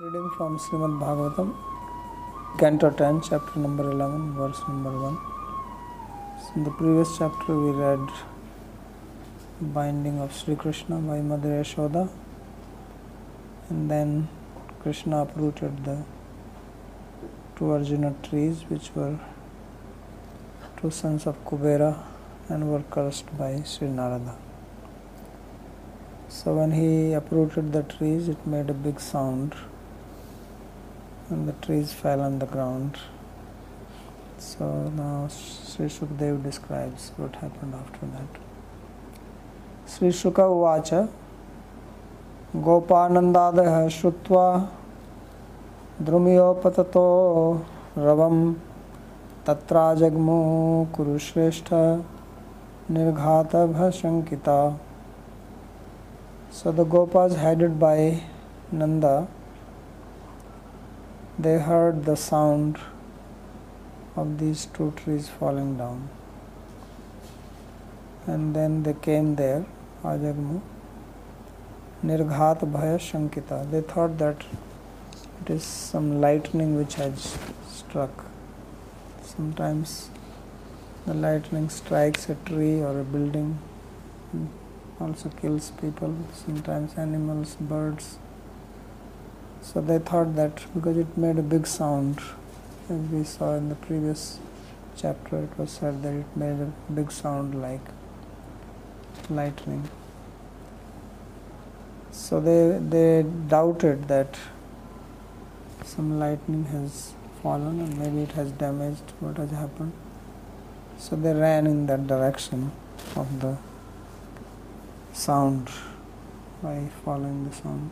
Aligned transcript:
Reading 0.00 0.28
from 0.36 0.58
Srimad 0.58 0.98
Bhagavatam, 0.98 1.54
Canto 2.58 2.90
10, 2.90 3.20
chapter 3.20 3.60
number 3.60 3.88
11, 3.92 4.34
verse 4.34 4.60
number 4.66 4.90
1. 4.90 5.18
So 6.40 6.52
in 6.56 6.64
the 6.64 6.70
previous 6.72 7.16
chapter, 7.16 7.56
we 7.56 7.70
read 7.70 8.08
binding 9.60 10.18
of 10.18 10.34
Sri 10.34 10.56
Krishna 10.56 10.96
by 10.96 11.20
Mother 11.20 11.50
Yashoda, 11.50 12.08
and 13.70 13.88
then 13.88 14.28
Krishna 14.80 15.22
uprooted 15.22 15.84
the 15.84 16.02
two 17.54 17.70
Arjuna 17.70 18.16
trees, 18.24 18.64
which 18.66 18.90
were 18.96 19.20
two 20.80 20.90
sons 20.90 21.24
of 21.24 21.36
Kubera 21.44 22.02
and 22.48 22.68
were 22.68 22.82
cursed 22.90 23.38
by 23.38 23.62
Sri 23.62 23.86
Narada. 23.86 24.34
So 26.28 26.54
when 26.54 26.72
he 26.72 27.12
uprooted 27.12 27.72
the 27.72 27.84
trees, 27.84 28.26
it 28.26 28.44
made 28.44 28.68
a 28.70 28.74
big 28.74 28.98
sound, 28.98 29.54
and 31.30 31.48
the 31.48 31.52
trees 31.64 31.92
fell 31.92 32.20
on 32.20 32.38
the 32.38 32.46
ground. 32.46 32.98
So 34.38 34.92
now 34.96 35.28
Sri 35.28 35.86
Shukdev 35.86 36.42
describes 36.42 37.12
what 37.16 37.36
happened 37.36 37.74
after 37.74 38.06
that. 38.06 38.40
Sri 39.86 40.08
Shuka 40.08 40.42
uvacha 40.42 41.08
गोपानन्दादयः 42.54 43.88
श्रुत्वा 43.94 44.46
द्रुमियोपततो 46.06 47.08
रवं 47.98 48.36
तत्राजग्मो 49.46 50.38
कुरुश्रेष्ठ 50.96 51.72
निर्घातभशङ्किता 52.94 54.58
So 56.52 56.70
the 56.70 56.84
Gopas 56.84 57.36
headed 57.36 57.80
by 57.80 58.22
Nanda, 58.70 59.26
they 61.38 61.58
heard 61.58 62.04
the 62.04 62.16
sound 62.16 62.78
of 64.16 64.38
these 64.38 64.66
two 64.66 64.92
trees 64.96 65.28
falling 65.28 65.76
down. 65.76 66.08
And 68.26 68.54
then 68.54 68.84
they 68.84 68.94
came 68.94 69.34
there, 69.34 69.66
Ajagmu, 70.02 70.60
Nirghat 72.04 72.60
Bhaya 72.60 72.98
Shankita. 72.98 73.70
They 73.70 73.80
thought 73.80 74.16
that 74.18 74.44
it 75.42 75.50
is 75.50 75.64
some 75.64 76.20
lightning 76.20 76.76
which 76.76 76.94
has 76.94 77.36
struck. 77.68 78.26
Sometimes 79.22 80.10
the 81.06 81.14
lightning 81.14 81.68
strikes 81.68 82.28
a 82.28 82.34
tree 82.46 82.80
or 82.80 83.00
a 83.00 83.04
building, 83.04 83.58
also 85.00 85.28
kills 85.28 85.72
people, 85.72 86.14
sometimes 86.32 86.94
animals, 86.94 87.56
birds. 87.56 88.18
So 89.64 89.80
they 89.80 89.98
thought 89.98 90.36
that 90.36 90.62
because 90.74 90.98
it 90.98 91.16
made 91.16 91.38
a 91.38 91.42
big 91.42 91.66
sound, 91.66 92.20
as 92.90 93.00
we 93.10 93.24
saw 93.24 93.54
in 93.54 93.70
the 93.70 93.74
previous 93.74 94.38
chapter, 94.94 95.38
it 95.38 95.58
was 95.58 95.70
said 95.70 96.02
that 96.02 96.12
it 96.12 96.36
made 96.36 96.60
a 96.60 96.70
big 96.92 97.10
sound 97.10 97.60
like 97.62 97.80
lightning. 99.30 99.88
So 102.12 102.40
they, 102.40 102.78
they 102.78 103.22
doubted 103.48 104.06
that 104.08 104.36
some 105.82 106.18
lightning 106.18 106.66
has 106.66 107.14
fallen 107.42 107.80
and 107.80 107.98
maybe 107.98 108.20
it 108.22 108.32
has 108.32 108.50
damaged 108.52 109.12
what 109.20 109.38
has 109.38 109.50
happened. 109.50 109.92
So 110.98 111.16
they 111.16 111.32
ran 111.32 111.66
in 111.66 111.86
that 111.86 112.06
direction 112.06 112.70
of 113.16 113.40
the 113.40 113.56
sound 115.14 115.70
by 116.62 116.88
following 117.02 117.48
the 117.48 117.56
sound. 117.56 117.90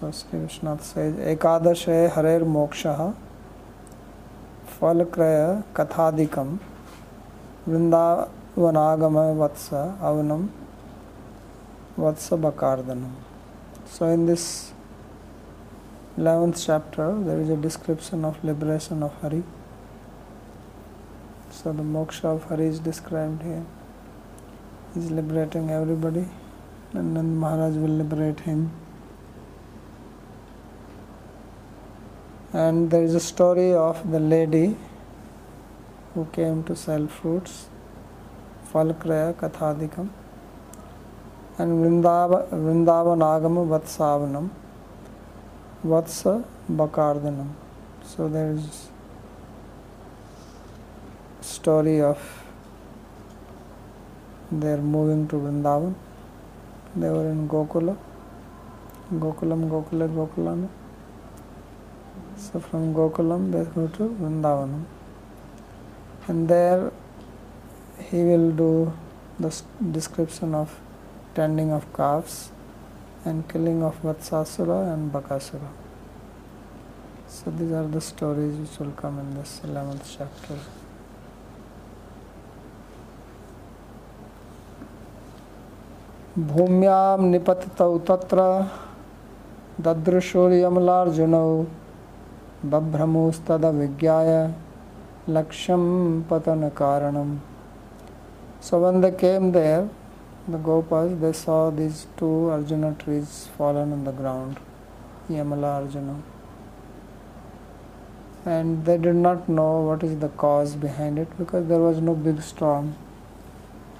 Swasti 0.00 0.38
Vishwanath 0.38 0.76
से। 0.84 1.02
एकादश 1.30 1.88
है 1.88 2.06
हरेर 2.12 2.44
मोक्ष 2.50 2.86
फल 4.70 5.04
क्रय 5.14 5.62
कथाधिकम 5.76 6.58
वृंदावनागम 7.68 9.18
वत्स 9.40 9.68
अवनम 9.74 10.48
वत्स 11.98 12.32
बकारदनम 12.46 13.12
so 13.92 14.10
in 14.12 14.26
this 14.26 14.46
eleventh 16.18 16.52
chapter 16.54 17.12
there 17.24 17.40
is 17.40 17.52
a 17.52 17.60
description 17.62 18.24
of 18.24 18.46
liberation 18.46 19.02
of 19.02 19.24
Hari 19.26 19.44
so 21.62 21.72
the 21.72 21.90
moksha 21.92 22.24
of 22.26 22.52
Hari 22.52 22.68
is 22.68 22.82
described 22.82 23.42
here 23.42 24.98
is 24.98 25.12
liberating 25.14 25.70
everybody 25.70 26.26
Nanda 26.96 27.38
Maharaj 27.38 27.76
will 27.78 27.98
liberate 27.98 28.46
him 28.46 28.70
And 32.52 32.90
there 32.90 33.04
is 33.04 33.14
a 33.14 33.20
story 33.20 33.72
of 33.72 34.10
the 34.10 34.18
lady 34.18 34.76
who 36.14 36.24
came 36.32 36.64
to 36.64 36.74
sell 36.74 37.06
fruits, 37.06 37.68
Falkraya 38.72 39.34
Kathadikam, 39.34 40.08
and 41.58 41.80
Vrindava, 41.80 42.48
Vatsavanam, 42.48 44.50
Vatsa 45.84 46.44
Bakardanam. 46.68 47.50
So 48.02 48.28
there 48.28 48.50
is 48.50 48.88
story 51.40 52.00
of 52.00 52.18
they 54.50 54.72
are 54.72 54.78
moving 54.78 55.28
to 55.28 55.36
Vrindavan. 55.36 55.94
They 56.96 57.08
were 57.08 57.30
in 57.30 57.48
Gokula, 57.48 57.96
Gokulam, 59.14 59.70
Gokula, 59.70 60.08
Gokulam. 60.08 60.68
So 62.40 62.58
from 62.58 62.94
Gokulam 62.94 63.52
they 63.52 63.64
go 63.74 63.86
to 63.86 64.08
Vrindavanam, 64.18 64.84
and 66.26 66.48
there 66.48 66.90
he 67.98 68.22
will 68.22 68.50
do 68.50 68.92
the 69.38 69.50
description 69.92 70.54
of 70.54 70.80
tending 71.34 71.70
of 71.70 71.84
calves 71.92 72.50
and 73.26 73.46
killing 73.46 73.82
of 73.82 74.00
Vatsasura 74.02 74.92
and 74.92 75.12
Bakasura. 75.12 75.68
So 77.28 77.50
these 77.50 77.72
are 77.72 77.86
the 77.86 78.00
stories 78.00 78.56
which 78.56 78.78
will 78.78 78.92
come 78.92 79.18
in 79.18 79.34
this 79.34 79.60
11th 79.64 80.16
chapter. 80.16 80.56
भूम्यां 86.38 87.18
निपततौ 87.20 87.98
तत्र 88.08 88.40
ददृशोर्यमलार्जुनौ 89.84 91.46
ಬಭ್ರಮೋಸ್ತದವಿಜ್ಞಾಯ 92.72 94.30
laksham 95.34 95.84
patana 96.28 96.70
karanam 96.80 97.30
so 98.60 98.80
when 98.80 99.00
they 99.00 99.12
came 99.12 99.52
there 99.52 99.88
the 100.48 100.58
gopas 100.68 101.20
they 101.20 101.32
saw 101.44 101.60
these 101.70 102.06
two 102.16 102.50
arjuna 102.56 102.90
trees 103.04 103.48
fallen 103.56 103.92
on 103.92 104.02
the 104.08 104.12
ground 104.12 104.56
yamala 105.30 105.82
arjuna. 105.82 106.16
And 108.44 108.84
they 108.84 108.96
did 108.96 109.16
not 109.16 109.48
know 109.48 109.80
what 109.82 110.02
is 110.02 110.18
the 110.18 110.28
cause 110.28 110.74
behind 110.74 111.18
it 111.18 111.28
because 111.38 111.66
there 111.68 111.78
was 111.78 112.00
no 112.00 112.14
big 112.14 112.40
storm. 112.42 112.96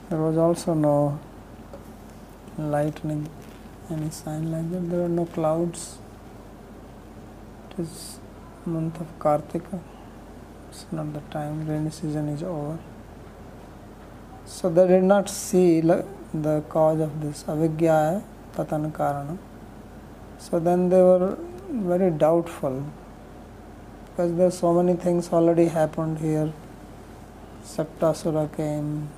There 0.08 0.18
was 0.18 0.36
also 0.36 0.74
no 0.74 1.18
lightning 2.58 3.28
any 3.90 4.10
sign 4.10 4.50
like 4.50 4.70
that. 4.70 4.88
There 4.90 5.00
were 5.00 5.08
no 5.08 5.26
clouds. 5.26 5.98
It 7.70 7.82
is 7.82 8.19
month 8.66 9.00
of 9.00 9.18
Kartika. 9.18 9.80
It's 10.70 10.86
not 10.92 11.12
the 11.12 11.20
time. 11.30 11.66
Rainy 11.66 11.90
season 11.90 12.28
is 12.28 12.42
over. 12.42 12.78
So 14.44 14.68
they 14.68 14.86
did 14.86 15.04
not 15.04 15.28
see 15.28 15.80
the 15.80 16.62
cause 16.68 17.00
of 17.00 17.20
this 17.20 17.44
avigya 17.44 18.22
patan 18.54 18.92
karana. 18.92 19.38
So 20.38 20.58
then 20.58 20.88
they 20.88 21.02
were 21.02 21.36
very 21.70 22.10
doubtful 22.10 22.84
because 24.04 24.34
there 24.36 24.50
so 24.50 24.72
many 24.74 24.96
things 24.96 25.32
already 25.32 25.66
happened 25.66 26.18
here. 26.18 26.52
Saktasura 27.64 28.54
came, 28.56 29.08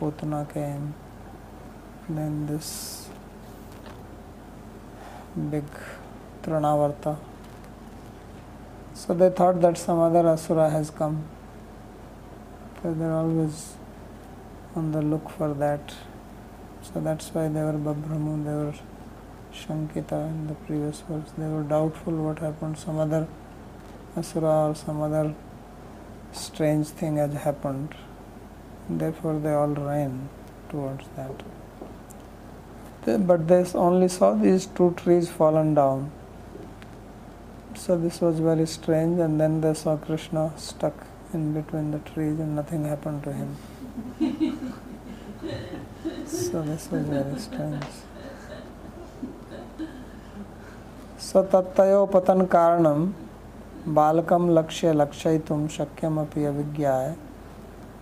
Putana 0.00 0.52
came, 0.52 0.94
then 2.08 2.46
this 2.46 3.08
big 5.50 5.64
Trinavarta. 6.42 7.16
So 8.96 9.12
they 9.12 9.28
thought 9.28 9.60
that 9.60 9.76
some 9.76 9.98
other 9.98 10.26
asura 10.26 10.70
has 10.70 10.88
come. 10.88 11.24
Because 12.74 12.96
they're 12.96 13.12
always 13.12 13.74
on 14.74 14.92
the 14.92 15.02
look 15.02 15.28
for 15.28 15.52
that. 15.52 15.94
So 16.80 17.00
that's 17.00 17.28
why 17.34 17.48
they 17.48 17.60
were 17.60 17.74
Babhramu, 17.74 18.42
they 18.46 18.54
were 18.54 18.74
Shankita 19.52 20.30
in 20.30 20.46
the 20.46 20.54
previous 20.54 21.02
verse. 21.02 21.30
They 21.36 21.46
were 21.46 21.62
doubtful 21.62 22.14
what 22.14 22.38
happened, 22.38 22.78
some 22.78 22.98
other 22.98 23.28
asura 24.16 24.70
or 24.70 24.74
some 24.74 25.02
other 25.02 25.34
strange 26.32 26.86
thing 26.86 27.16
has 27.18 27.34
happened. 27.34 27.94
Therefore 28.88 29.38
they 29.38 29.52
all 29.52 29.68
ran 29.68 30.30
towards 30.70 31.04
that. 31.16 31.42
but 33.26 33.46
they 33.46 33.64
only 33.74 34.08
saw 34.08 34.32
these 34.32 34.64
two 34.64 34.94
trees 34.96 35.28
fallen 35.28 35.74
down. 35.74 36.10
So 37.76 37.96
this 37.96 38.20
was 38.20 38.40
very 38.40 38.66
strange, 38.66 39.20
and 39.20 39.40
then 39.40 39.60
they 39.60 39.74
saw 39.74 39.96
Krishna 39.96 40.50
stuck 40.56 41.06
in 41.34 41.52
between 41.52 41.90
the 41.90 41.98
trees, 41.98 42.40
and 42.40 42.56
nothing 42.56 42.84
happened 42.84 43.22
to 43.24 43.32
him. 43.32 43.56
so 46.26 46.62
this 46.62 46.90
was 46.90 47.06
very 47.06 47.38
strange. 47.38 47.84
So 51.18 51.42
तत्तयोपतन 51.52 52.44
कारणम 52.56 53.06
बालकम 53.94 54.48
लक्ष्य 54.58 54.92
लक्षयितुं 54.92 55.66
शक्यमपि 55.76 56.44
अविज्ञाय 56.44 57.14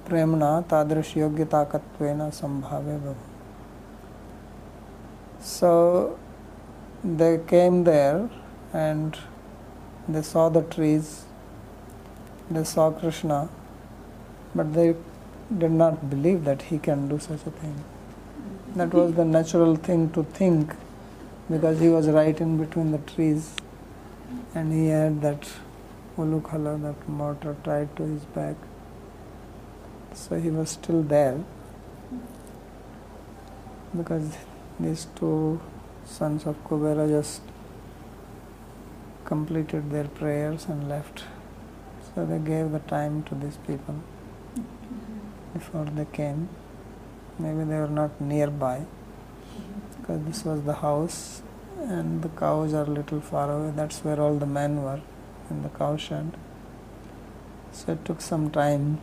प्रेमणा 0.09 0.61
तादृश 0.71 1.17
योग्यताकत्वेन 1.17 2.29
संभाव्य 2.41 2.97
भव 3.05 3.15
So 5.43 6.19
they 7.05 7.39
came 7.47 7.85
there 7.85 8.29
and 8.73 9.17
they 10.09 10.23
saw 10.23 10.49
the 10.49 10.63
trees, 10.63 11.25
they 12.51 12.65
saw 12.65 12.91
Krishna, 12.91 13.49
but 14.55 14.75
they 14.75 14.95
did 15.59 15.71
not 15.71 16.11
believe 16.11 16.45
that 16.45 16.63
he 16.63 16.79
can 16.79 17.09
do 17.09 17.19
such 17.19 17.47
a 17.47 17.51
thing. 17.51 17.85
That 18.77 18.93
was 18.93 19.15
the 19.15 19.25
natural 19.25 19.77
thing 19.77 20.11
to 20.11 20.25
think 20.25 20.75
because 21.51 21.81
he 21.81 21.89
was 21.89 22.09
right 22.09 22.39
in 22.41 22.57
between 22.59 22.91
the 22.91 22.99
trees 22.99 23.55
and 24.55 24.73
he 24.73 24.89
had 24.89 25.21
that 25.23 25.49
ulukhala, 26.17 26.81
that 26.83 27.09
mortar 27.09 27.57
tied 27.65 27.95
to 27.97 28.03
his 28.03 28.25
back. 28.25 28.57
So 30.13 30.39
he 30.39 30.51
was 30.51 30.71
still 30.71 31.03
there 31.03 31.43
because 33.97 34.37
these 34.79 35.07
two 35.17 35.61
sons 36.05 36.47
of 36.47 36.63
Kubera 36.65 37.09
just 37.09 37.43
completed 39.25 39.91
their 39.91 40.05
prayers 40.05 40.67
and 40.67 40.89
left. 40.89 41.25
So 42.15 42.25
they 42.27 42.39
gave 42.39 42.73
the 42.73 42.79
time 42.81 43.23
to 43.25 43.35
these 43.35 43.57
people 43.67 43.97
before 45.53 45.85
they 45.85 46.05
came. 46.05 46.49
Maybe 47.39 47.65
they 47.65 47.77
were 47.77 47.89
not 47.89 48.21
nearby 48.21 48.87
because 49.97 50.23
this 50.25 50.45
was 50.45 50.63
the 50.63 50.75
house 50.75 51.43
and 51.79 52.23
the 52.23 52.29
cows 52.29 52.73
are 52.75 52.85
a 52.85 52.91
little 52.91 53.21
far 53.21 53.51
away. 53.51 53.73
That's 53.75 54.05
where 54.05 54.21
all 54.21 54.37
the 54.37 54.47
men 54.47 54.83
were 54.83 55.01
in 55.51 55.63
the 55.63 55.69
cow 55.71 55.97
shed. 55.97 56.37
So 57.73 57.93
it 57.93 58.05
took 58.05 58.21
some 58.21 58.51
time. 58.51 59.01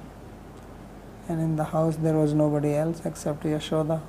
And 1.27 1.39
in 1.39 1.56
the 1.56 1.65
house 1.65 1.97
there 1.97 2.15
was 2.15 2.33
nobody 2.33 2.74
else 2.74 3.01
except 3.06 3.44
Yashoda 3.44 4.01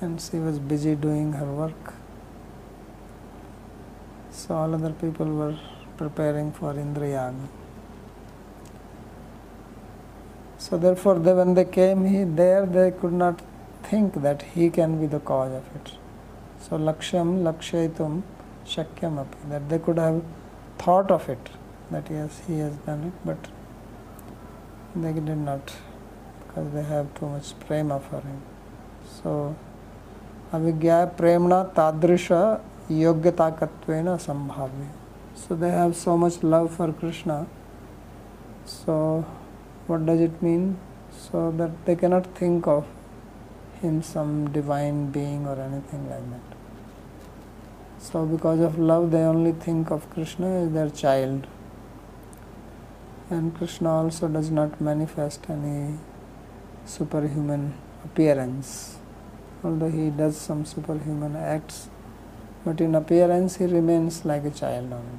and 0.00 0.20
she 0.20 0.36
was 0.36 0.58
busy 0.58 0.94
doing 0.94 1.32
her 1.34 1.46
work. 1.46 1.94
So 4.38 4.54
all 4.54 4.72
other 4.72 4.92
people 4.92 5.26
were 5.26 5.56
preparing 5.96 6.52
for 6.52 6.72
Indrayaga. 6.72 7.48
So 10.58 10.78
therefore, 10.78 11.18
they, 11.18 11.32
when 11.32 11.54
they 11.54 11.64
came 11.64 12.04
he, 12.04 12.22
there, 12.22 12.64
they 12.64 12.92
could 12.92 13.12
not 13.12 13.42
think 13.82 14.22
that 14.22 14.42
he 14.42 14.70
can 14.70 15.00
be 15.00 15.06
the 15.06 15.18
cause 15.18 15.52
of 15.52 15.64
it. 15.74 15.92
So 16.60 16.78
lakshyam 16.78 17.42
lakshaitum 17.42 18.22
shakyam 18.64 19.18
api, 19.20 19.38
that 19.48 19.68
they 19.68 19.80
could 19.80 19.98
have 19.98 20.22
thought 20.78 21.10
of 21.10 21.28
it, 21.28 21.50
that 21.90 22.08
yes, 22.08 22.40
he 22.46 22.58
has 22.60 22.76
done 22.86 23.04
it, 23.04 23.26
but 23.26 23.38
they 24.94 25.12
did 25.14 25.36
not, 25.36 25.74
because 26.46 26.72
they 26.72 26.84
have 26.84 27.12
too 27.18 27.26
much 27.26 27.58
prema 27.58 27.98
for 27.98 28.20
him. 28.20 28.40
So 29.20 29.56
avigya 30.52 31.12
premna 31.16 31.74
tadrisha 31.74 32.60
yogyatakatvena 32.90 34.18
sambhavya. 34.18 34.88
So 35.34 35.54
they 35.54 35.70
have 35.70 35.94
so 35.94 36.16
much 36.16 36.42
love 36.42 36.74
for 36.74 36.92
Krishna. 36.92 37.46
So 38.64 39.24
what 39.86 40.04
does 40.04 40.20
it 40.20 40.42
mean? 40.42 40.78
So 41.10 41.50
that 41.52 41.84
they 41.86 41.96
cannot 41.96 42.26
think 42.36 42.66
of 42.66 42.86
him 43.80 44.02
some 44.02 44.50
divine 44.52 45.10
being 45.10 45.46
or 45.46 45.60
anything 45.60 46.08
like 46.08 46.30
that. 46.30 46.56
So 47.98 48.24
because 48.26 48.60
of 48.60 48.78
love 48.78 49.10
they 49.10 49.22
only 49.22 49.52
think 49.52 49.90
of 49.90 50.08
Krishna 50.10 50.64
as 50.64 50.72
their 50.72 50.90
child. 50.90 51.46
And 53.30 53.54
Krishna 53.54 53.90
also 53.90 54.28
does 54.28 54.50
not 54.50 54.80
manifest 54.80 55.50
any 55.50 55.98
superhuman 56.86 57.74
appearance, 58.04 58.96
although 59.62 59.90
he 59.90 60.08
does 60.08 60.36
some 60.36 60.64
superhuman 60.64 61.36
acts 61.36 61.90
but 62.64 62.80
in 62.80 62.94
appearance 62.94 63.56
he 63.56 63.66
remains 63.66 64.24
like 64.24 64.44
a 64.44 64.50
child 64.50 64.92
only. 64.92 65.18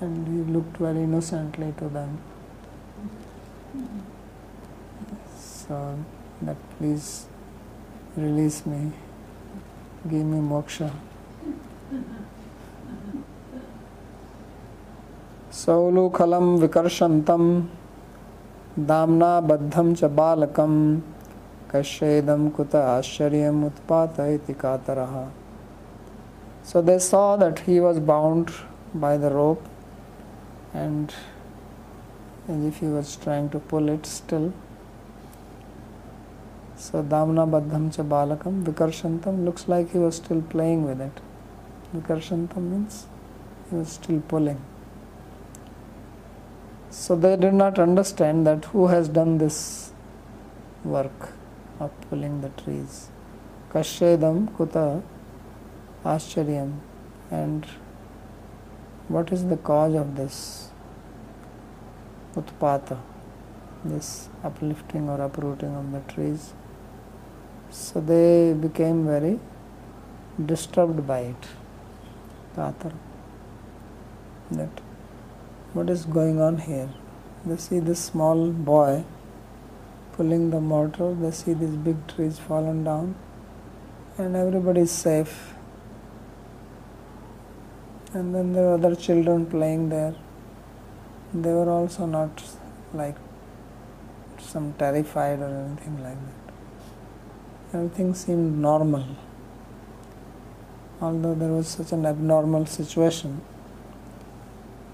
And 0.00 0.26
he 0.28 0.52
looked 0.52 0.76
very 0.76 1.02
innocently 1.02 1.72
to 1.78 1.88
them. 1.88 2.18
So 5.36 5.98
that 6.42 6.56
please 6.78 7.26
release 8.16 8.66
me, 8.66 8.92
give 10.08 10.24
me 10.24 10.38
moksha. 10.38 10.90
सौलुखलं 15.52 16.46
विकर्षन्तं 16.60 17.42
दाम्ना 18.88 19.32
बद्धं 19.48 19.92
च 19.94 20.04
बालकं 20.18 20.72
कश्येदम 21.70 22.48
कुत 22.56 22.74
आश्चर्यम 22.76 23.64
उत्पात 23.66 24.16
कातरः 24.60 25.14
So 26.62 26.80
they 26.80 26.98
saw 26.98 27.36
that 27.36 27.60
he 27.60 27.80
was 27.80 27.98
bound 27.98 28.52
by 28.94 29.16
the 29.16 29.30
rope 29.30 29.66
and 30.72 31.14
as 32.48 32.64
if 32.64 32.78
he 32.78 32.86
was 32.86 33.16
trying 33.16 33.50
to 33.50 33.58
pull 33.58 33.88
it 33.88 34.06
still. 34.06 34.52
So 36.76 37.02
Damna 37.02 37.48
Baddham 37.48 37.94
cha 37.94 38.02
balakam 38.02 38.64
Vikarshantam 38.64 39.44
looks 39.44 39.68
like 39.68 39.90
he 39.92 39.98
was 39.98 40.16
still 40.16 40.42
playing 40.42 40.84
with 40.84 41.00
it. 41.00 41.20
Vikarshantam 41.94 42.70
means 42.70 43.06
he 43.70 43.76
was 43.76 43.88
still 43.92 44.20
pulling. 44.20 44.60
So 46.90 47.16
they 47.16 47.36
did 47.36 47.54
not 47.54 47.78
understand 47.78 48.46
that 48.46 48.66
who 48.66 48.88
has 48.88 49.08
done 49.08 49.38
this 49.38 49.92
work 50.84 51.32
of 51.80 51.90
pulling 52.08 52.40
the 52.40 52.50
trees. 52.50 53.08
Kashedam 53.72 54.52
kuta 54.56 55.02
ascharyam. 56.04 56.80
And 57.30 57.66
what 59.08 59.32
is 59.32 59.46
the 59.46 59.56
cause 59.56 59.94
of 59.94 60.16
this 60.16 60.70
utpata, 62.34 62.98
this 63.84 64.28
uplifting 64.44 65.08
or 65.08 65.20
uprooting 65.20 65.74
of 65.74 65.92
the 65.92 66.00
trees? 66.12 66.52
So 67.70 68.00
they 68.00 68.52
became 68.52 69.06
very 69.06 69.40
disturbed 70.44 71.06
by 71.06 71.20
it. 71.20 71.48
Tatar. 72.54 72.92
That 74.50 74.80
what 75.72 75.88
is 75.88 76.04
going 76.04 76.40
on 76.40 76.58
here? 76.58 76.90
They 77.46 77.56
see 77.56 77.78
this 77.80 77.98
small 77.98 78.50
boy 78.50 79.04
pulling 80.12 80.50
the 80.50 80.60
mortar, 80.60 81.14
they 81.14 81.30
see 81.30 81.54
these 81.54 81.76
big 81.76 82.06
trees 82.06 82.38
fallen 82.38 82.84
down, 82.84 83.14
and 84.18 84.36
everybody 84.36 84.82
is 84.82 84.90
safe. 84.90 85.54
And 88.14 88.34
then 88.34 88.52
there 88.52 88.64
were 88.64 88.74
other 88.74 88.94
children 88.94 89.46
playing 89.46 89.88
there. 89.88 90.14
They 91.32 91.50
were 91.50 91.70
also 91.70 92.04
not 92.04 92.42
like 92.92 93.16
some 94.38 94.74
terrified 94.74 95.40
or 95.40 95.48
anything 95.48 96.02
like 96.02 96.18
that. 96.26 96.42
Everything 97.74 98.14
seemed 98.14 98.58
normal. 98.58 99.04
Although 101.00 101.34
there 101.34 101.48
was 101.48 101.68
such 101.68 101.92
an 101.92 102.04
abnormal 102.04 102.66
situation. 102.66 103.40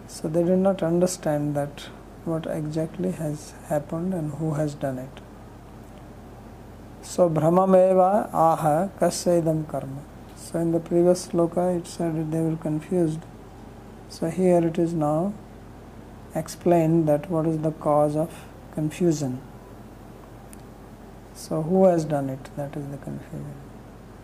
So 0.06 0.28
they 0.28 0.44
did 0.44 0.58
not 0.58 0.82
understand 0.82 1.56
that 1.56 1.88
what 2.25 2.46
exactly 2.46 3.10
has 3.12 3.52
happened 3.66 4.14
and 4.14 4.34
who 4.34 4.54
has 4.54 4.75
done 4.75 4.98
it. 4.98 5.20
So 7.02 7.28
Brahmameva 7.28 8.30
aha 8.32 8.90
kasaidam 9.00 9.68
karma. 9.68 10.02
So 10.50 10.59
in 10.59 10.73
the 10.73 10.81
previous 10.81 11.28
sloka 11.28 11.78
it 11.78 11.87
said 11.87 12.31
they 12.33 12.40
were 12.40 12.57
confused. 12.57 13.21
So 14.09 14.31
here 14.31 14.67
it 14.67 14.78
is 14.78 14.95
now 14.95 15.35
explained 16.35 17.07
that 17.07 17.28
what 17.31 17.47
is 17.47 17.59
the 17.59 17.73
cause 17.73 18.17
of 18.17 18.33
confusion. 18.73 19.43
So 21.35 21.61
who 21.61 21.85
has 21.85 22.07
done 22.07 22.31
it? 22.31 22.49
That 22.57 22.75
is 22.76 22.87
the 22.88 22.97
confusion. 22.97 23.52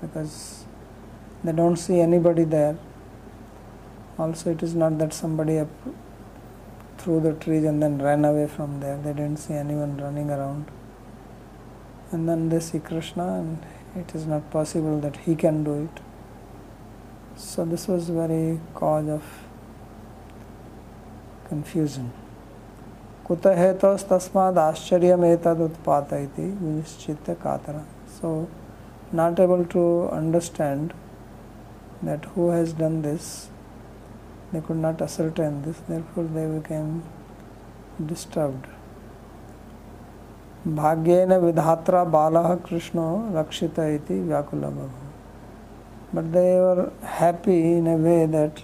Because 0.01 0.65
they 1.43 1.53
don't 1.53 1.77
see 1.77 2.01
anybody 2.01 2.45
there. 2.45 2.79
Also 4.19 4.53
it 4.53 4.63
is 4.63 4.75
not 4.75 4.97
that 5.01 5.13
somebody 5.13 5.59
up 5.59 5.69
through 6.97 7.21
the 7.21 7.35
trees 7.35 7.65
and 7.65 7.83
then 7.83 7.99
ran 7.99 8.25
away 8.25 8.47
from 8.47 8.81
there. 8.81 8.97
They 8.97 9.13
didn't 9.13 9.41
see 9.41 9.53
anyone 9.53 9.99
running 9.99 10.31
around. 10.31 10.71
And 12.13 12.27
then 12.27 12.49
they 12.49 12.61
see 12.61 12.79
Krishna 12.79 13.41
and 13.41 13.63
it 13.95 14.15
is 14.15 14.25
not 14.25 14.51
possible 14.51 14.99
that 15.01 15.19
he 15.19 15.37
can 15.37 15.63
do 15.65 15.85
it. 15.85 16.01
So 17.37 17.65
this 17.65 17.89
was 17.89 18.09
very 18.09 18.61
cause 18.75 19.09
of 19.09 19.23
confusion. 21.49 22.13
कुत 23.27 23.47
हेतस्तस्माद 23.57 24.59
आश्चर्यमेतद 24.59 25.61
उत्पादयति 25.61 26.43
विनिश्चित 26.43 27.31
कातरा 27.43 27.83
so 28.21 28.49
not 29.13 29.41
able 29.41 29.65
to 29.65 30.09
understand 30.13 30.93
that 32.03 32.27
who 32.35 32.51
has 32.51 32.75
done 32.75 33.01
this 33.03 33.49
they 34.53 34.61
could 34.61 34.77
not 34.77 35.01
ascertain 35.01 35.63
this 35.63 35.81
therefore 35.89 36.25
they 36.25 36.47
became 36.47 37.03
disturbed 38.13 38.69
भाग्येन 40.77 41.33
विधात्रा 41.47 42.05
बालः 42.19 42.55
कृष्णो 42.69 43.09
रक्षित 43.35 43.79
इति 43.79 44.21
व्याकुलः 44.29 44.71
but 46.15 46.33
they 46.33 46.51
were 46.65 46.91
happy 47.03 47.61
in 47.75 47.87
a 47.87 47.97
way 48.09 48.25
that 48.39 48.63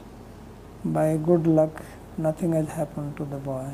by 0.84 1.06
good 1.30 1.46
luck 1.60 1.84
nothing 2.16 2.52
has 2.52 2.68
happened 2.80 3.16
to 3.16 3.24
the 3.36 3.40
boy 3.52 3.64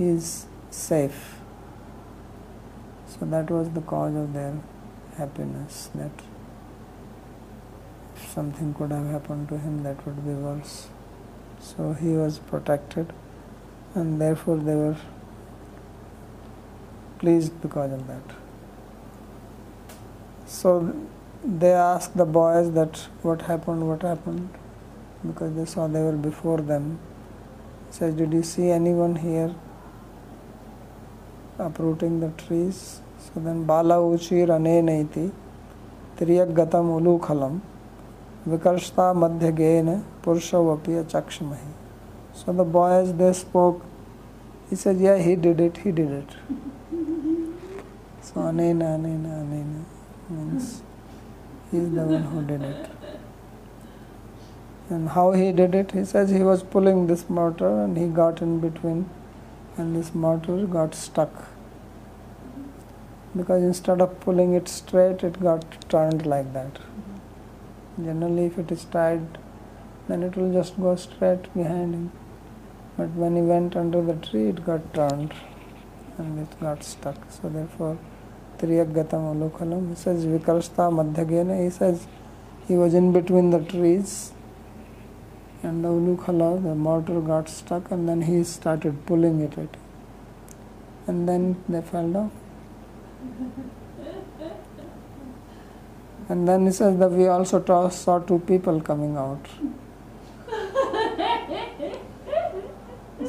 he 0.00 0.08
is 0.08 0.46
safe. 0.70 1.36
So 3.06 3.26
that 3.26 3.50
was 3.50 3.70
the 3.70 3.82
cause 3.82 4.14
of 4.14 4.32
their 4.32 4.54
happiness. 5.16 5.90
That 5.94 6.10
if 8.16 8.28
something 8.30 8.72
could 8.74 8.92
have 8.92 9.06
happened 9.06 9.48
to 9.50 9.58
him, 9.58 9.82
that 9.82 10.04
would 10.06 10.24
be 10.24 10.32
worse. 10.32 10.88
So 11.60 11.92
he 11.92 12.08
was 12.08 12.38
protected, 12.38 13.12
and 13.94 14.20
therefore 14.20 14.56
they 14.56 14.74
were 14.74 14.96
pleased 17.18 17.60
because 17.60 17.92
of 17.92 18.06
that. 18.06 18.22
So 20.46 20.94
they 21.44 21.72
asked 21.72 22.16
the 22.16 22.24
boys 22.26 22.72
that 22.72 22.96
what 23.22 23.42
happened, 23.42 23.88
what 23.88 24.02
happened, 24.02 24.50
because 25.26 25.54
they 25.54 25.64
saw 25.64 25.86
they 25.86 26.00
were 26.00 26.12
before 26.12 26.58
them. 26.58 26.98
Says, 27.90 28.14
did 28.14 28.32
you 28.32 28.42
see 28.42 28.70
anyone 28.70 29.16
here 29.16 29.54
uprooting 31.60 32.20
the 32.20 32.30
trees. 32.42 33.00
So 33.18 33.40
then 33.40 33.64
Bala 33.64 33.96
Uchir 33.96 34.48
Aneneti 34.48 35.30
Triyagatam 36.16 36.88
Ulukhalam 36.98 37.60
Vikarshta 38.48 39.14
Madhyagena 39.14 40.02
Purushavapi 40.22 41.04
Chakshmahi. 41.04 41.72
So 42.32 42.52
the 42.52 42.64
boys 42.64 43.12
they 43.14 43.32
spoke. 43.32 43.84
He 44.70 44.76
said, 44.76 44.98
Yeah, 44.98 45.18
he 45.18 45.36
did 45.36 45.60
it, 45.60 45.76
he 45.78 45.92
did 45.92 46.10
it. 46.10 46.28
So 48.22 48.34
Anena, 48.42 48.96
Anena, 48.96 49.42
Anena 49.42 49.84
means 50.28 50.82
he 51.70 51.78
is 51.78 51.90
the 51.92 52.02
one 52.02 52.22
who 52.22 52.42
did 52.42 52.62
it. 52.62 52.90
And 54.88 55.10
how 55.10 55.30
he 55.32 55.52
did 55.52 55.74
it, 55.74 55.92
he 55.92 56.04
says 56.04 56.30
he 56.30 56.42
was 56.42 56.64
pulling 56.64 57.06
this 57.06 57.30
mortar 57.30 57.84
and 57.84 57.96
he 57.96 58.08
got 58.08 58.42
in 58.42 58.58
between 58.58 59.08
and 59.76 59.94
this 59.94 60.12
mortar 60.14 60.66
got 60.66 60.94
stuck. 60.94 61.48
Because 63.36 63.62
instead 63.62 64.00
of 64.00 64.18
pulling 64.20 64.54
it 64.54 64.68
straight 64.68 65.22
it 65.22 65.40
got 65.40 65.88
turned 65.88 66.26
like 66.26 66.52
that. 66.54 66.80
Generally 68.02 68.46
if 68.46 68.58
it 68.58 68.72
is 68.72 68.84
tied 68.84 69.38
then 70.08 70.24
it 70.24 70.36
will 70.36 70.52
just 70.52 70.76
go 70.80 70.96
straight 70.96 71.54
behind 71.54 71.94
him. 71.94 72.12
But 72.96 73.10
when 73.10 73.36
he 73.36 73.42
went 73.42 73.76
under 73.76 74.02
the 74.02 74.14
tree 74.14 74.48
it 74.48 74.64
got 74.66 74.92
turned 74.92 75.32
and 76.18 76.40
it 76.40 76.60
got 76.60 76.82
stuck. 76.82 77.30
So 77.30 77.48
therefore 77.48 77.96
Triyagatam 78.60 79.22
Ulukhalam 79.34 79.88
he 79.90 79.94
says 79.94 80.26
Vikarsta 80.26 80.90
Madhyagena 80.98 81.62
he 81.64 81.70
says 81.70 82.06
he 82.68 82.74
was 82.74 82.94
in 82.94 83.12
between 83.12 83.50
the 83.50 83.60
trees 83.60 84.32
and 85.62 85.84
the 85.84 85.88
Ulukhala 85.88 86.62
the 86.62 86.74
mortar 86.74 87.20
got 87.20 87.48
stuck 87.48 87.90
and 87.90 88.08
then 88.08 88.22
he 88.22 88.44
started 88.44 89.06
pulling 89.06 89.40
it 89.40 89.56
at 89.56 89.76
and 91.06 91.28
then 91.28 91.56
they 91.68 91.80
fell 91.80 92.08
down 92.10 92.30
and 96.28 96.46
then 96.46 96.66
he 96.66 96.72
says 96.72 96.98
that 96.98 97.10
we 97.10 97.26
also 97.26 97.88
saw 97.88 98.18
two 98.20 98.38
people 98.40 98.80
coming 98.80 99.16
out. 99.16 99.46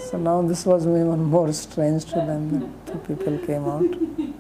so 0.09 0.17
now 0.17 0.41
this 0.43 0.65
was 0.65 0.85
even 0.85 1.23
more 1.23 1.51
strange 1.51 2.05
to 2.05 2.15
them 2.15 2.59
that 2.59 2.69
two 2.91 2.99
people 3.07 3.37
came 3.39 3.65
out. 3.65 4.37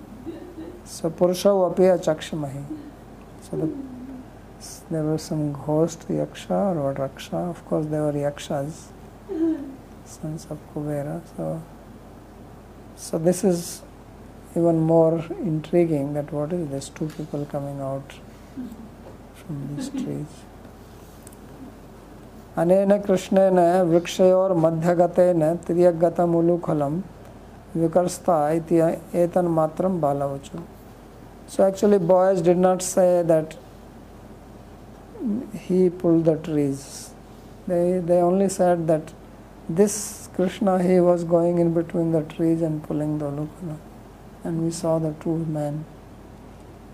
So 0.91 1.09
Purusha 1.09 1.47
Vapiya 1.47 1.97
Chakshamahi. 2.03 2.65
So 3.43 3.55
the, 3.55 3.69
there 4.89 5.03
were 5.03 5.17
some 5.17 5.53
ghost 5.53 6.05
yaksha 6.09 6.75
or 6.75 6.93
raksha. 6.93 7.49
Of 7.49 7.65
course, 7.65 7.85
they 7.85 7.97
were 7.97 8.11
yakshas, 8.11 8.87
sons 10.03 10.47
of 10.49 10.59
Kubera. 10.73 11.21
So, 11.37 11.63
so 12.97 13.17
this 13.17 13.45
is 13.45 13.83
even 14.53 14.81
more 14.81 15.23
intriguing 15.39 16.13
that 16.13 16.29
what 16.33 16.51
is 16.51 16.67
this 16.69 16.89
two 16.89 17.07
people 17.07 17.45
coming 17.45 17.79
out 17.79 18.13
from 19.35 19.75
these 19.75 19.89
trees 19.89 20.27
अनेन 22.59 22.91
कृष्णेन 23.01 23.59
वृक्षयोर 23.89 24.53
मध्यगतेन 24.63 25.43
त्रियगतमुलुखलं 25.67 26.99
विकर्स्ता 27.75 28.37
इति 28.59 28.79
एतन 29.23 29.47
मात्रम 29.57 29.99
बालवचु 30.01 30.59
so 31.53 31.67
actually 31.67 31.99
boys 32.13 32.41
did 32.49 32.63
not 32.65 32.87
say 32.89 33.09
that 33.33 33.55
he 35.67 35.79
pulled 36.01 36.25
the 36.31 36.37
trees 36.49 36.81
they 37.71 37.83
they 38.11 38.19
only 38.31 38.49
said 38.57 38.87
that 38.91 39.15
this 39.81 39.95
krishna 40.35 40.75
he 40.89 40.99
was 41.11 41.23
going 41.37 41.63
in 41.65 41.73
between 41.79 42.11
the 42.17 42.25
trees 42.35 42.67
and 42.69 42.83
pulling 42.89 43.17
the 43.23 43.31
ulukhala 43.31 43.79
and 44.43 44.63
we 44.63 44.71
saw 44.71 44.97
the 44.99 45.13
two 45.19 45.37
men. 45.45 45.85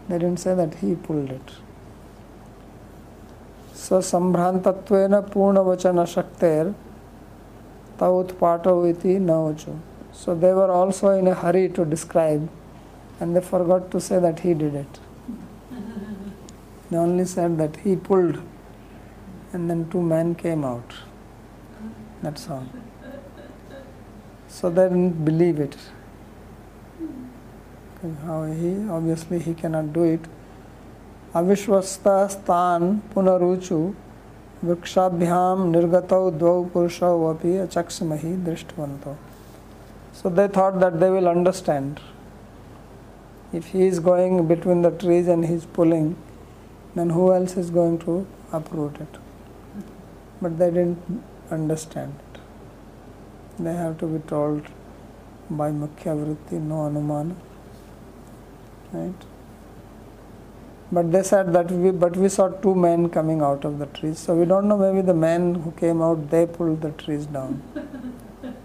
They 0.09 0.17
didn't 0.17 0.39
say 0.39 0.55
that 0.55 0.75
he 0.75 0.95
pulled 0.95 1.31
it. 1.31 1.51
So 3.73 3.99
sambhrantattvena 3.99 5.29
purnavachana 5.29 6.07
shakter 6.07 6.73
tautpato 7.97 8.89
iti 8.89 9.17
nauchu. 9.19 9.79
So 10.11 10.35
they 10.35 10.53
were 10.53 10.71
also 10.71 11.09
in 11.09 11.27
a 11.27 11.33
hurry 11.33 11.69
to 11.69 11.85
describe 11.85 12.49
and 13.19 13.35
they 13.35 13.41
forgot 13.41 13.91
to 13.91 13.99
say 13.99 14.19
that 14.19 14.39
he 14.39 14.53
did 14.53 14.75
it. 14.75 14.99
They 16.89 16.97
only 16.97 17.25
said 17.25 17.57
that 17.57 17.75
he 17.77 17.95
pulled, 17.95 18.41
and 19.51 19.69
then 19.69 19.89
two 19.89 20.01
men 20.01 20.35
came 20.35 20.63
out. 20.63 20.93
That's 22.21 22.49
all. 22.49 22.65
So 24.47 24.69
they 24.69 24.83
didn't 24.83 25.25
believe 25.25 25.59
it. 25.59 25.77
How 28.25 28.45
he 28.45 28.87
obviously 28.89 29.39
he 29.39 29.53
cannot 29.53 29.91
do 29.91 30.03
it. 30.03 30.21
Avishwasta 31.33 32.29
stan 32.29 33.01
punaruchu 33.13 33.93
vrikshabhyam 34.63 35.71
nirgatau 35.73 36.37
dvau 36.37 36.69
purushau 36.69 37.31
api 37.31 37.49
achaksamahi 37.67 38.43
drishtvanto. 38.43 39.17
So 40.13 40.29
they 40.29 40.47
thought 40.47 40.79
that 40.79 40.99
they 40.99 41.09
will 41.09 41.27
understand 41.27 41.99
if 43.53 43.67
he 43.67 43.85
is 43.85 43.99
going 43.99 44.47
between 44.47 44.81
the 44.81 44.91
trees 44.91 45.27
and 45.27 45.45
he 45.45 45.53
is 45.53 45.65
pulling 45.65 46.15
then 46.95 47.09
who 47.09 47.33
else 47.33 47.57
is 47.57 47.69
going 47.69 47.97
to 47.99 48.25
uproot 48.51 48.99
it 49.01 49.17
but 50.41 50.57
they 50.59 50.69
didn't 50.69 51.23
understand 51.51 52.13
it 52.27 52.39
they 53.63 53.73
have 53.73 53.97
to 53.97 54.07
be 54.07 54.19
told 54.27 54.61
by 55.49 55.71
mukhya 55.71 56.15
vritti 56.21 56.59
no 56.71 56.79
anumana 56.87 57.35
right? 58.93 59.25
But 60.91 61.11
they 61.11 61.23
said 61.23 61.51
that 61.53 61.69
we, 61.69 61.91
but 61.91 62.15
we 62.15 62.29
saw 62.29 62.47
two 62.47 62.73
men 62.73 63.09
coming 63.09 63.41
out 63.41 63.65
of 63.65 63.77
the 63.79 63.87
trees. 63.87 64.19
So 64.19 64.35
we 64.35 64.45
don't 64.45 64.67
know. 64.67 64.77
Maybe 64.77 65.01
the 65.05 65.13
men 65.13 65.55
who 65.55 65.71
came 65.71 66.01
out 66.01 66.29
they 66.29 66.45
pulled 66.45 66.81
the 66.81 66.91
trees 66.91 67.25
down. 67.25 67.61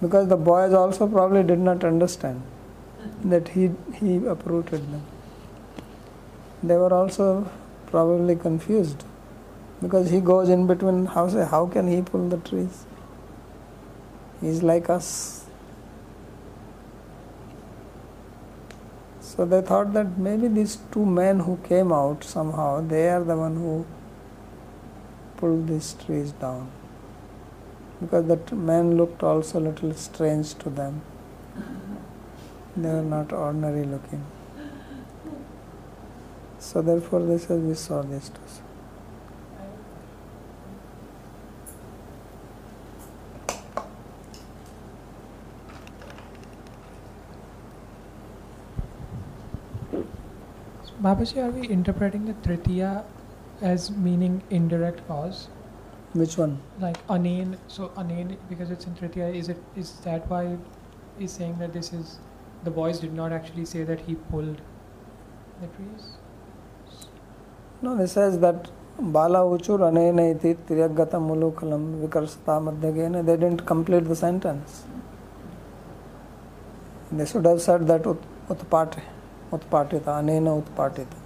because 0.00 0.28
the 0.28 0.36
boys 0.36 0.72
also 0.72 1.06
probably 1.06 1.42
did 1.42 1.58
not 1.58 1.84
understand 1.84 2.42
that 3.24 3.48
he 3.48 3.70
he 3.94 4.16
uprooted 4.34 4.92
them. 4.92 5.02
They 6.62 6.76
were 6.76 6.92
also 6.92 7.50
probably 7.86 8.36
confused 8.36 9.04
because 9.80 10.10
he 10.10 10.20
goes 10.20 10.48
in 10.48 10.66
between. 10.66 11.06
How 11.06 11.28
say 11.28 11.44
how 11.44 11.66
can 11.66 11.88
he 11.88 12.02
pull 12.02 12.28
the 12.28 12.38
trees? 12.38 12.84
He's 14.40 14.62
like 14.62 14.88
us 14.88 15.40
So 19.40 19.46
they 19.46 19.62
thought 19.62 19.92
that 19.94 20.18
maybe 20.18 20.48
these 20.48 20.76
two 20.92 21.06
men 21.06 21.38
who 21.40 21.56
came 21.66 21.92
out 21.92 22.24
somehow, 22.24 22.80
they 22.86 23.08
are 23.08 23.22
the 23.24 23.36
one 23.36 23.54
who 23.54 23.86
pulled 25.36 25.68
these 25.68 25.94
trees 26.04 26.32
down. 26.32 26.68
Because 28.00 28.26
that 28.26 28.52
man 28.52 28.98
looked 28.98 29.22
also 29.22 29.60
a 29.60 29.64
little 29.68 29.94
strange 29.94 30.52
to 30.56 30.68
them. 30.68 31.00
They 32.76 32.88
are 32.88 33.02
not 33.02 33.32
ordinary 33.32 33.84
looking. 33.84 34.24
So 36.58 36.82
therefore 36.82 37.20
they 37.20 37.38
said 37.38 37.62
we 37.62 37.74
saw 37.74 38.02
these 38.02 38.28
two. 38.28 38.40
Babaji, 51.02 51.42
are 51.42 51.50
we 51.50 51.66
interpreting 51.66 52.26
the 52.26 52.34
Tritiya 52.34 53.04
as 53.62 53.90
meaning 53.90 54.42
indirect 54.50 55.06
cause? 55.08 55.48
Which 56.12 56.36
one? 56.36 56.60
Like 56.78 56.98
Anen, 57.08 57.56
so 57.68 57.90
Anen, 57.96 58.36
because 58.50 58.70
it's 58.70 58.84
in 58.84 58.94
Tritiya, 58.94 59.34
is 59.34 59.48
it 59.48 59.56
is 59.76 59.92
that 60.00 60.28
why 60.28 60.58
he's 61.18 61.32
saying 61.32 61.58
that 61.58 61.72
this 61.72 61.94
is 61.94 62.18
the 62.64 62.70
boys 62.70 62.98
did 63.00 63.12
not 63.12 63.32
actually 63.32 63.64
say 63.64 63.84
that 63.84 64.00
he 64.00 64.14
pulled 64.14 64.60
the 65.60 65.66
trees? 65.68 66.16
No, 67.82 67.96
he 67.96 68.06
says 68.06 68.38
that 68.40 68.70
Bala 68.98 69.38
Uchur 69.38 69.78
Anena 69.80 70.34
iti 70.34 70.54
Tiryagata 70.54 71.12
Mulukalam 71.12 72.06
Vikarsata. 72.06 73.24
They 73.24 73.36
didn't 73.36 73.64
complete 73.66 74.04
the 74.04 74.16
sentence. 74.16 74.84
They 77.10 77.24
should 77.26 77.46
have 77.46 77.62
said 77.62 77.86
that 77.86 78.02
Utpate. 78.02 79.00
utpatita, 79.52 80.10
anena 80.18 80.62
utpatita. 80.62 81.16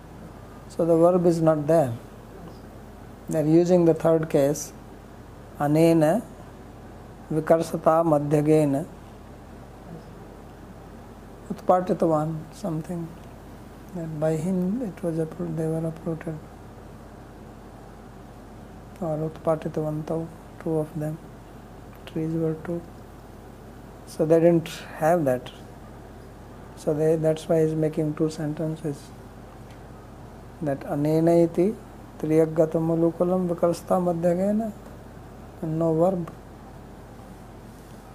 So 0.68 0.84
the 0.84 0.96
verb 0.96 1.26
is 1.26 1.40
not 1.40 1.66
there. 1.66 1.92
They 3.28 3.40
are 3.40 3.46
using 3.46 3.84
the 3.84 3.94
third 3.94 4.28
case, 4.30 4.72
anena 5.58 6.22
vikarsata 7.30 8.02
madhyagena 8.04 8.86
utpatitavan, 11.66 12.36
something 12.52 13.08
that 13.94 14.20
by 14.20 14.36
him 14.36 14.82
it 14.82 15.02
was 15.02 15.18
approved, 15.18 15.56
they 15.56 15.66
were 15.66 15.86
uprooted. 15.86 16.38
Or 19.00 19.30
utpatitavantav, 19.30 20.26
two 20.62 20.78
of 20.78 20.98
them, 20.98 21.18
trees 22.06 22.32
were 22.32 22.54
two. 22.64 22.82
So 24.06 24.26
they 24.26 24.40
didn't 24.40 24.68
have 24.98 25.24
that. 25.24 25.50
So 26.76 26.92
they, 26.92 27.16
that's 27.16 27.48
why 27.48 27.62
he's 27.62 27.74
making 27.74 28.14
two 28.14 28.30
sentences. 28.30 28.98
That 30.62 30.80
anena 30.80 31.44
iti 31.44 31.74
triyaggatam 32.18 32.86
mulukulam 32.86 33.48
vikarsta 33.48 34.00
madhyagena 34.02 34.72
and 35.62 35.78
no 35.78 35.94
verb. 35.94 36.30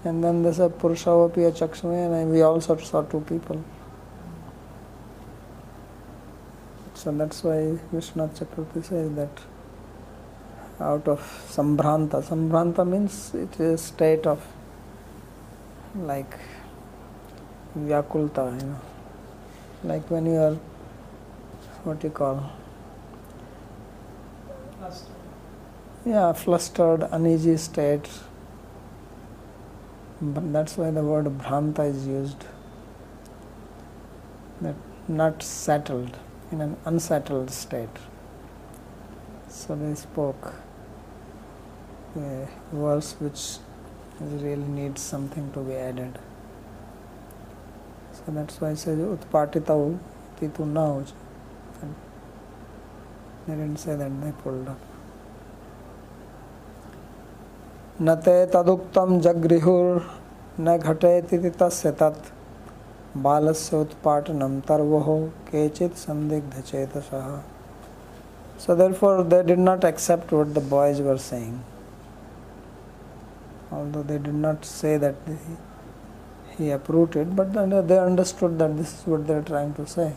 And 0.04 0.24
then 0.24 0.44
there's 0.44 0.60
a 0.60 0.70
purushavapi 0.70 1.48
a 1.48 1.52
chakshme 1.52 2.22
and 2.22 2.32
we 2.32 2.42
also 2.42 2.78
saw 2.78 3.02
two 3.02 3.22
people. 3.22 3.64
So 6.94 7.12
that's 7.12 7.44
why 7.44 7.78
Vishwanath 7.94 8.40
Chakravarti 8.40 8.84
says 8.84 9.16
that 9.16 9.40
out 10.80 11.08
of 11.08 11.20
sambhranta. 11.50 12.22
Sambhranta 12.24 12.88
means 12.88 13.34
it 13.34 13.60
is 13.60 13.74
a 13.74 13.78
state 13.78 14.26
of 14.26 14.46
like 15.96 16.38
vyakulta, 17.78 18.60
you 18.62 18.68
know, 18.68 18.82
like 19.84 20.10
when 20.10 20.26
you 20.26 20.36
are 20.38 20.58
what 21.84 22.04
you 22.04 22.10
call 22.10 22.52
Flustered. 24.78 25.16
yeah 26.06 26.34
flustered, 26.34 27.04
uneasy 27.12 27.58
state. 27.58 28.10
But 30.22 30.52
that's 30.52 30.78
why 30.78 30.92
the 30.92 31.02
word 31.02 31.26
bhranta 31.26 31.90
is 31.90 32.06
used. 32.06 32.46
That 34.62 34.76
not 35.08 35.42
settled 35.42 36.18
in 36.52 36.60
an 36.62 36.76
unsettled 36.86 37.50
state. 37.52 37.98
So 39.48 39.76
they 39.76 39.96
spoke 39.96 40.54
a 42.18 42.48
verse 42.72 43.14
which 43.20 43.58
really 44.20 44.68
needs 44.68 45.02
something 45.02 45.52
to 45.54 45.60
be 45.62 45.76
added. 45.76 46.20
So 48.14 48.24
that's 48.28 48.60
why 48.60 48.72
I 48.72 48.74
say 48.74 48.92
utpatitavu 48.92 49.98
titu 50.40 50.66
na 50.66 51.02
They 53.48 53.56
didn't 53.56 53.78
say 53.78 53.96
that 53.96 54.22
they 54.22 54.32
pulled 54.32 54.68
up. 54.68 54.89
न 58.02 58.16
ते 58.26 58.46
तदुक्तं 58.56 59.20
जगृहुर् 59.22 60.00
न 60.62 60.78
घटेति 60.78 61.50
तस्य 61.60 61.92
तत् 62.02 62.32
बालस्य 63.24 63.78
उत्पाटनं 63.78 64.60
तर्वोः 64.68 65.08
केचित् 65.50 65.98
संदिग्धचेतसः 65.98 67.40
So 68.60 68.76
therefore 68.76 69.24
they 69.24 69.42
did 69.44 69.60
not 69.60 69.84
accept 69.84 70.32
what 70.32 70.54
the 70.54 70.60
boys 70.60 71.00
were 71.02 71.18
saying. 71.18 71.64
Although 73.72 74.04
they 74.04 74.18
did 74.18 74.34
not 74.34 74.66
say 74.66 74.98
that 74.98 75.16
he 76.58 76.72
approved 76.72 77.16
it, 77.16 77.36
but 77.36 77.54
they 77.54 78.00
understood 78.00 78.60
that 78.60 78.76
this 78.76 79.00
is 79.00 79.08
what 79.08 79.28
they 79.28 79.36
are 79.36 79.42
trying 79.42 79.74
to 79.76 79.88
say. 79.88 80.14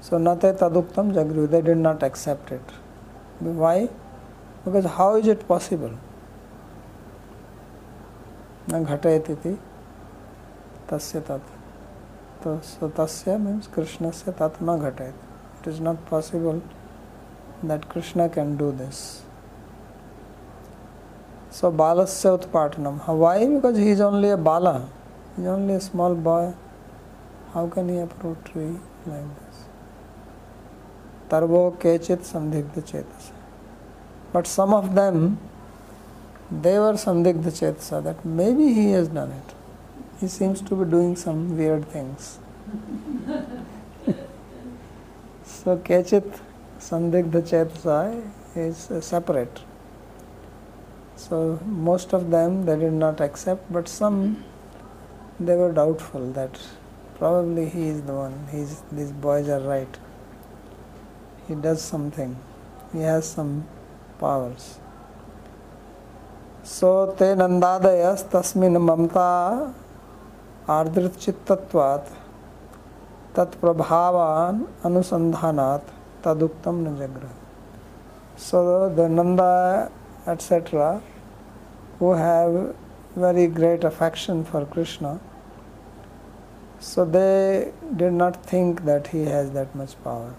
So 0.00 0.18
nate 0.18 0.58
taduktam 0.58 1.14
jagru, 1.14 1.50
they 1.50 1.62
did 1.62 1.78
not 1.78 2.02
accept 2.02 2.52
it. 2.52 2.60
Why? 3.40 3.88
Because 4.64 4.84
how 4.84 5.16
is 5.16 5.26
it 5.26 5.48
possible? 5.48 5.92
न 8.70 8.84
घटयती 8.84 9.54
तस्य 10.90 11.20
तत्। 11.28 11.56
तो 12.42 12.58
सो 12.64 12.88
तस्य 12.98 13.36
means 13.36 13.66
Krishna 13.74 14.10
से 14.10 14.32
तत् 14.32 14.62
न 14.62 14.76
घटे 14.78 15.08
it 15.08 15.68
is 15.68 15.80
not 15.82 15.96
possible 16.10 16.60
that 17.64 17.84
Krishna 17.92 18.28
can 18.34 18.56
do 18.56 18.70
this 18.72 19.00
so 21.58 21.70
बाल 21.80 22.04
से 22.06 22.28
उत्पाटनम 22.30 22.98
हवाई 23.06 23.46
because 23.48 23.78
he 23.78 23.90
is 23.92 24.02
only 24.02 24.30
a 24.30 24.36
bala. 24.48 24.66
Is 25.38 25.48
only 25.48 25.74
a 25.74 25.78
small 25.80 26.14
boy 26.24 26.52
how 27.54 27.68
can 27.74 27.90
he 27.90 27.98
approach 28.00 28.36
tree 28.46 28.66
like 29.08 29.26
this 29.26 29.66
तरबो 31.30 31.68
केचित 31.82 32.22
संदिग्ध 32.24 32.80
चेत 32.80 33.08
but 34.34 34.46
some 34.46 34.74
of 34.74 34.86
them. 34.94 35.36
They 36.50 36.78
were 36.78 36.94
sandhigdha 36.94 37.52
chetasa, 37.60 38.02
that 38.02 38.24
maybe 38.24 38.72
he 38.72 38.90
has 38.92 39.08
done 39.08 39.30
it. 39.32 39.54
He 40.20 40.28
seems 40.28 40.60
to 40.62 40.74
be 40.74 40.90
doing 40.90 41.14
some 41.16 41.56
weird 41.56 41.88
things. 41.88 42.38
so 45.44 45.76
kechit 45.76 46.40
sandhigdha 46.78 47.42
chetasa 47.42 48.22
is 48.56 48.90
uh, 48.90 49.00
separate. 49.00 49.60
So 51.16 51.60
most 51.66 52.12
of 52.12 52.30
them 52.30 52.64
they 52.64 52.78
did 52.78 52.92
not 52.92 53.20
accept, 53.20 53.70
but 53.72 53.88
some 53.88 54.44
they 55.40 55.54
were 55.54 55.72
doubtful 55.72 56.32
that 56.32 56.58
probably 57.16 57.68
he 57.68 57.88
is 57.88 58.02
the 58.02 58.14
one. 58.14 58.48
He's, 58.50 58.82
these 58.90 59.12
boys 59.12 59.48
are 59.48 59.60
right. 59.60 59.98
He 61.46 61.54
does 61.54 61.82
something. 61.82 62.36
He 62.92 63.00
has 63.00 63.28
some 63.28 63.66
powers. 64.18 64.78
सो 66.68 66.88
ते 67.18 67.34
नंदादय 67.34 68.02
तस्मिन् 68.32 68.76
ममता 68.78 69.28
आर्द्रचित्तत्वात्, 70.70 72.08
तत्प्रभावान् 73.36 74.58
अनुसंधानात् 74.86 75.90
तदुक्तम 76.24 76.80
न 76.86 76.94
जग्रह 76.96 77.32
so 78.46 78.60
the 78.96 79.08
Nanda 79.10 79.52
etcetera 80.32 80.90
who 82.00 82.12
have 82.14 82.56
very 83.24 83.46
great 83.58 83.84
affection 83.84 84.42
for 84.52 84.64
Krishna 84.74 85.16
so 86.90 87.04
they 87.16 87.28
did 87.94 88.12
not 88.12 88.36
think 88.52 88.80
that 88.90 89.08
he 89.12 89.24
has 89.24 89.52
that 89.52 89.76
much 89.76 89.94
power 90.04 90.34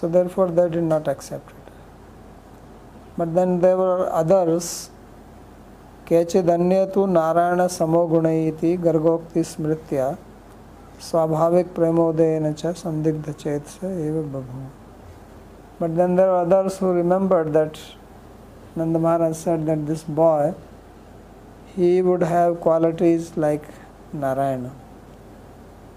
so 0.00 0.08
therefore 0.36 0.50
they 0.50 0.68
did 0.68 0.84
not 0.84 1.08
accept 1.08 1.59
but 3.20 3.34
then 3.34 3.58
there 3.60 3.76
were 3.76 4.08
others 4.22 4.70
केचिदन्यतु 6.08 7.06
नारायण 7.06 7.66
समोगुण 7.70 8.26
गर्गोक्ति 8.84 9.42
स्मृत्या 9.50 10.10
स्वाभाविक 11.08 11.66
प्रेमोदयन 11.74 12.52
च 12.52 12.72
संदिग्ध 12.76 13.30
चेत 13.32 13.66
से 13.74 13.90
एव 14.06 14.16
बभू 14.32 14.62
but 15.82 15.90
then 15.98 16.16
there 16.16 16.28
others 16.28 16.82
who 16.82 16.92
remembered 16.94 17.48
that 17.58 17.78
Nanda 18.78 18.96
Maharaj 18.96 19.34
said 19.36 19.64
that 19.66 19.86
this 19.92 20.04
boy 20.18 20.52
he 21.76 22.02
would 22.02 22.22
have 22.22 22.60
qualities 22.60 23.36
like 23.36 23.64
narayana 24.12 24.72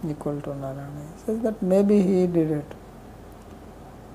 equal 0.08 0.40
to 0.42 0.54
narayana 0.56 1.06
he 1.06 1.26
says 1.26 1.40
that 1.42 1.62
maybe 1.62 2.02
he 2.02 2.28
did 2.28 2.52
it 2.52 2.76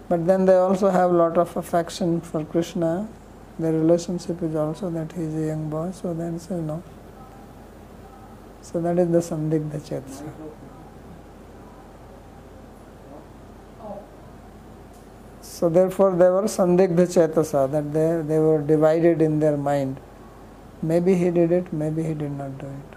But 0.08 0.26
then 0.26 0.46
they 0.46 0.56
also 0.56 0.88
have 0.88 1.10
a 1.10 1.14
lot 1.14 1.36
of 1.36 1.56
affection 1.56 2.20
for 2.20 2.44
Krishna. 2.44 3.08
Their 3.58 3.72
relationship 3.72 4.42
is 4.42 4.54
also 4.54 4.88
that 4.90 5.12
he 5.12 5.22
is 5.22 5.34
a 5.34 5.46
young 5.48 5.68
boy, 5.68 5.90
so 5.90 6.14
then 6.14 6.38
so 6.38 6.56
you 6.56 6.62
know. 6.62 6.82
So 8.62 8.80
that 8.80 8.98
is 8.98 9.10
the 9.10 9.18
Sandigdha 9.18 9.80
Chetsa. 9.80 10.30
So 15.42 15.68
therefore 15.68 16.12
they 16.12 16.28
were 16.28 16.44
Sandigdha 16.44 17.06
Chetasa, 17.06 17.70
that 17.72 17.92
they, 17.92 18.22
they 18.26 18.38
were 18.38 18.62
divided 18.62 19.20
in 19.20 19.40
their 19.40 19.56
mind. 19.56 19.98
Maybe 20.82 21.16
he 21.16 21.30
did 21.30 21.50
it, 21.50 21.72
maybe 21.72 22.02
he 22.04 22.14
did 22.14 22.30
not 22.30 22.56
do 22.58 22.66
it. 22.66 22.87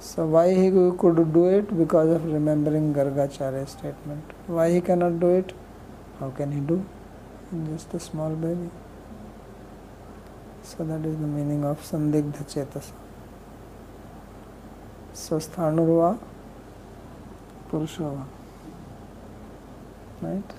So 0.00 0.26
why 0.26 0.54
he 0.54 0.70
could 0.70 1.32
do 1.32 1.46
it? 1.46 1.76
Because 1.76 2.10
of 2.10 2.24
remembering 2.24 2.94
Gargacharya 2.94 3.68
statement. 3.68 4.22
Why 4.46 4.70
he 4.72 4.80
cannot 4.80 5.18
do 5.20 5.30
it? 5.30 5.52
How 6.20 6.30
can 6.30 6.52
he 6.52 6.60
do? 6.60 6.84
Just 7.72 7.94
a 7.94 8.00
small 8.00 8.30
baby. 8.30 8.70
So 10.62 10.84
that 10.84 11.04
is 11.06 11.16
the 11.16 11.26
meaning 11.26 11.64
of 11.64 11.80
Sandigdha 11.80 12.44
Chetasa. 12.44 12.92
So 15.12 15.38
Sthanurva 15.38 16.18
Purushava. 17.70 18.24
Right? 20.20 20.54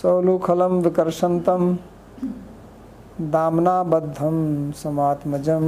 सौलुखलम 0.00 0.78
विकर्षंतम 0.82 1.64
दामना 3.32 3.82
बद्धम 3.92 4.36
समात्मजम 4.82 5.64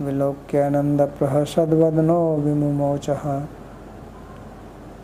विलोक्यानंद 0.00 1.02
प्रहसदवदनो 1.18 2.18
विमुमोच 2.44 3.08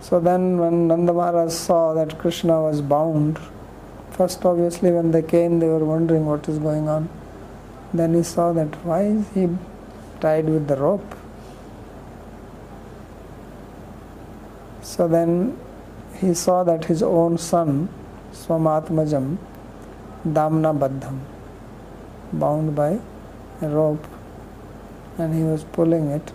So 0.03 0.19
then 0.19 0.59
when 0.59 0.89
Nanda 0.89 1.13
Maharaj 1.13 1.53
saw 1.53 1.95
that 1.95 2.19
Krishna 2.19 2.63
was 2.63 2.81
bound, 2.81 3.39
first 4.11 4.45
obviously 4.45 4.91
when 4.91 5.11
they 5.11 5.23
came 5.23 5.59
they 5.61 5.69
were 5.69 5.85
wondering 5.85 6.27
what 6.27 6.49
is 6.49 6.59
going 6.59 6.89
on. 6.89 7.09
Then 7.93 8.15
he 8.15 8.23
saw 8.23 8.53
that 8.53 8.69
why 8.85 9.03
is 9.03 9.25
he 9.35 9.49
tied 10.21 10.47
with 10.47 10.69
the 10.69 10.77
rope? 10.77 11.15
So 14.83 15.07
then 15.09 15.59
he 16.15 16.35
saw 16.35 16.65
that 16.65 16.85
his 16.85 17.03
own 17.03 17.39
son, 17.39 17.89
Swamatmajam, 18.33 19.39
Damna 20.26 20.74
Baddham, 20.74 21.20
bound 22.34 22.76
by 22.76 23.00
a 23.62 23.70
rope, 23.70 24.08
and 25.20 25.36
he 25.36 25.44
was 25.44 25.64
pulling 25.66 26.08
it. 26.08 26.32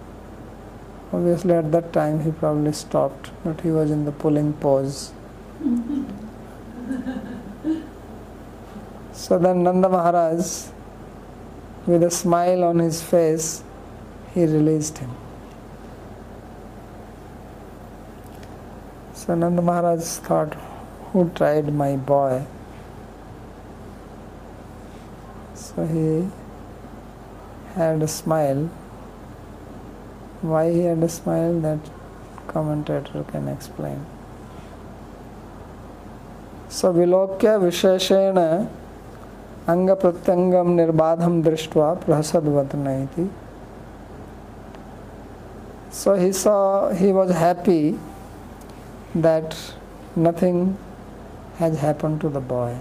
Obviously, 1.13 1.55
at 1.55 1.73
that 1.73 1.93
time 1.93 2.21
he 2.21 2.31
probably 2.31 2.73
stopped, 2.73 3.33
but 3.45 3.61
he 3.63 3.73
was 3.73 3.91
in 3.91 4.05
the 4.05 4.13
pulling 4.13 4.53
pose. 4.53 5.13
so 9.13 9.39
then 9.41 9.65
Nanda 9.65 9.89
Maharaj, 9.89 10.69
with 11.87 12.05
a 12.05 12.11
smile 12.13 12.63
on 12.63 12.79
his 12.79 13.03
face, 13.03 13.65
he 14.35 14.45
released 14.45 14.99
him. 14.99 15.11
So 19.15 19.35
Nanda 19.35 19.61
Maharaj 19.61 20.01
thought, 20.01 20.55
who 21.13 21.29
tried 21.35 21.75
my 21.75 21.97
boy? 21.97 22.47
So 25.81 25.87
he 25.87 26.29
had 27.75 28.03
a 28.03 28.09
smile 28.09 28.69
why 30.43 30.71
he 30.71 30.81
had 30.81 31.03
a 31.03 31.09
smile, 31.09 31.59
that 31.61 31.79
commentator 32.49 33.25
can 33.25 33.49
explain. 33.49 34.05
So 36.69 36.93
Vilokya 36.93 37.57
Visheshena 37.65 38.69
Anga 39.67 39.97
Pratyangam 39.97 40.77
Nirbadham 40.77 41.43
Drishtva 41.43 42.05
Prahasadvatana 42.05 43.05
iti. 43.05 43.31
So 45.91 46.15
he 46.15 46.33
saw, 46.33 46.93
he 46.93 47.11
was 47.11 47.31
happy 47.31 47.99
that 49.15 49.57
nothing 50.15 50.77
has 51.57 51.79
happened 51.79 52.21
to 52.21 52.29
the 52.29 52.41
boy. 52.41 52.77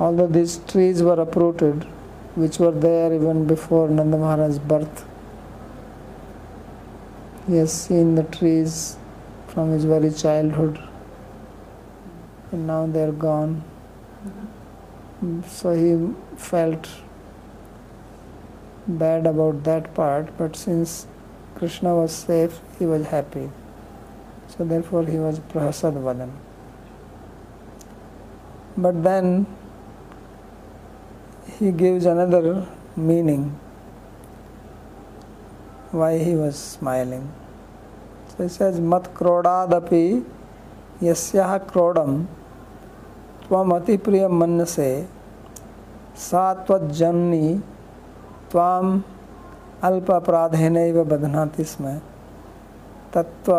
Although 0.00 0.28
these 0.28 0.58
trees 0.68 1.02
were 1.02 1.20
uprooted, 1.20 1.84
which 2.36 2.58
were 2.58 2.70
there 2.70 3.12
even 3.12 3.46
before 3.46 3.88
Nanda 3.88 4.16
Maharaj's 4.16 4.58
birth, 4.58 5.04
he 7.48 7.56
has 7.56 7.72
seen 7.72 8.14
the 8.14 8.22
trees 8.22 8.96
from 9.48 9.72
his 9.72 9.84
very 9.84 10.12
childhood 10.12 10.78
and 12.52 12.66
now 12.66 12.86
they 12.86 13.02
are 13.02 13.12
gone. 13.12 13.62
So 15.46 15.74
he 15.74 16.14
felt 16.36 16.88
bad 18.86 19.26
about 19.26 19.64
that 19.64 19.94
part, 19.94 20.36
but 20.38 20.54
since 20.56 21.06
Krishna 21.56 21.94
was 21.94 22.12
safe, 22.12 22.60
he 22.78 22.86
was 22.86 23.06
happy. 23.06 23.50
So 24.46 24.64
therefore 24.64 25.04
he 25.04 25.18
was 25.18 25.40
Prahasad 25.40 25.94
Vadan. 25.94 26.30
But 28.76 29.02
then 29.02 29.46
he 31.58 31.72
gives 31.72 32.06
another 32.06 32.66
meaning 32.96 33.58
why 35.90 36.18
he 36.18 36.34
was 36.34 36.56
smiling. 36.56 37.32
So 38.36 38.44
he 38.44 38.48
says, 38.48 38.80
Mat 38.80 39.14
krodadapi 39.14 40.24
yasyah 41.00 41.66
krodam 41.66 42.26
tvam 43.44 43.76
ati 43.80 43.96
priya 43.98 44.28
mannase 44.28 45.06
satvat 46.14 46.90
janni 46.92 47.62
tvam 48.50 49.04
अल्प 49.82 50.10
अपराधेन 50.10 50.76
बध्नाति 51.08 51.64
स्म 51.64 51.90
तत्व 53.14 53.52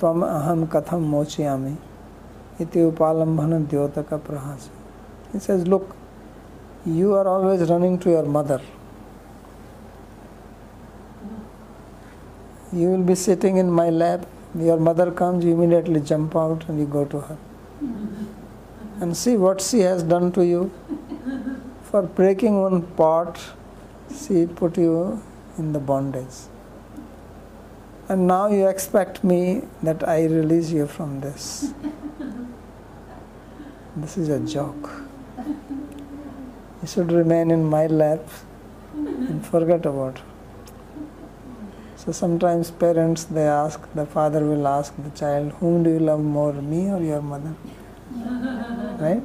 तम 0.00 0.22
अहम 0.24 0.64
कथम 0.72 1.02
मोचयामी 1.10 1.74
इति 2.62 2.84
उपालंबन 2.84 3.64
द्योतक 3.70 4.12
प्रहास 4.26 4.68
He 5.32 5.38
says, 5.40 5.66
look, 5.66 5.96
you 6.88 7.14
are 7.14 7.28
always 7.28 7.68
running 7.68 7.98
to 7.98 8.10
your 8.10 8.22
mother. 8.22 8.60
You 12.72 12.88
will 12.88 13.02
be 13.02 13.14
sitting 13.14 13.56
in 13.56 13.70
my 13.70 13.90
lap, 13.90 14.26
your 14.54 14.78
mother 14.78 15.10
comes, 15.10 15.44
you 15.44 15.52
immediately 15.52 16.00
jump 16.00 16.34
out 16.36 16.68
and 16.68 16.78
you 16.78 16.86
go 16.86 17.04
to 17.06 17.20
her. 17.20 17.38
And 19.00 19.16
see 19.16 19.36
what 19.36 19.60
she 19.60 19.80
has 19.80 20.02
done 20.02 20.32
to 20.32 20.44
you. 20.44 20.72
For 21.82 22.02
breaking 22.02 22.60
one 22.60 22.82
pot, 22.82 23.40
she 24.14 24.46
put 24.46 24.76
you 24.76 25.22
in 25.56 25.72
the 25.72 25.78
bondage. 25.78 26.48
And 28.08 28.26
now 28.26 28.48
you 28.48 28.66
expect 28.68 29.22
me 29.22 29.62
that 29.82 30.06
I 30.08 30.24
release 30.24 30.70
you 30.70 30.86
from 30.86 31.20
this. 31.20 31.72
This 33.96 34.16
is 34.16 34.28
a 34.28 34.40
joke. 34.40 34.90
You 36.82 36.88
should 36.88 37.12
remain 37.12 37.50
in 37.50 37.64
my 37.64 37.86
lap 37.86 38.20
and 38.94 39.44
forget 39.46 39.86
about 39.86 40.20
so 42.08 42.12
sometimes 42.12 42.70
parents 42.70 43.24
they 43.24 43.42
ask, 43.42 43.80
the 43.94 44.06
father 44.06 44.42
will 44.42 44.66
ask 44.66 44.94
the 44.96 45.10
child, 45.10 45.52
whom 45.60 45.82
do 45.82 45.90
you 45.90 45.98
love 45.98 46.20
more, 46.20 46.52
me 46.54 46.88
or 46.88 47.02
your 47.02 47.20
mother? 47.20 47.54
right? 48.98 49.22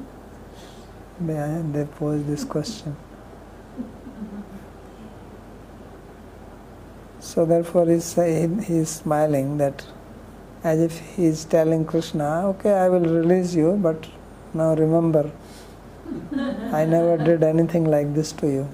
They, 1.22 1.62
they 1.72 1.86
pose 1.86 2.26
this 2.26 2.44
question. 2.44 2.98
So 7.20 7.46
therefore 7.46 7.86
he's, 7.86 8.04
saying, 8.04 8.64
he's 8.64 8.90
smiling 8.90 9.60
that 9.60 9.86
as 10.64 10.82
if 10.82 11.00
he's 11.16 11.46
telling 11.46 11.86
Krishna, 11.86 12.50
okay, 12.50 12.74
I 12.74 12.90
will 12.90 13.06
release 13.06 13.54
you, 13.54 13.80
but 13.82 14.08
now 14.54 14.74
remember, 14.76 15.32
I 16.74 16.86
never 16.86 17.18
did 17.18 17.44
anything 17.44 17.86
like 17.86 18.14
this 18.14 18.32
to 18.34 18.48
you. 18.48 18.70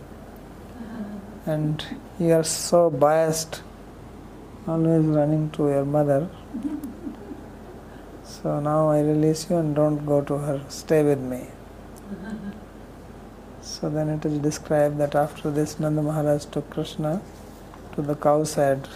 And 1.45 1.84
you 2.19 2.34
are 2.34 2.43
so 2.43 2.89
biased 2.89 3.62
always 4.67 5.06
running 5.06 5.49
to 5.52 5.67
your 5.69 5.86
mother. 5.86 6.30
So 8.23 8.60
now 8.60 8.89
I 8.89 9.02
release 9.02 9.49
you 9.49 9.58
and 9.58 9.75
don't 9.75 10.06
go 10.06 10.21
to 10.21 10.38
her, 10.38 10.62
stay 10.69 11.04
with 11.04 11.19
me. 11.19 11.47
So 13.62 13.89
then 13.89 14.10
it 14.10 14.25
is 14.25 14.38
described 14.39 14.97
that 14.99 15.15
after 15.15 15.52
this 15.52 15.80
Nanda 15.80 16.02
Maharaj 16.02 16.45
took 16.45 16.69
Krishna 16.69 17.21
to 17.95 18.02
the 18.02 18.15
cow 18.15 18.43
shed 18.43 18.88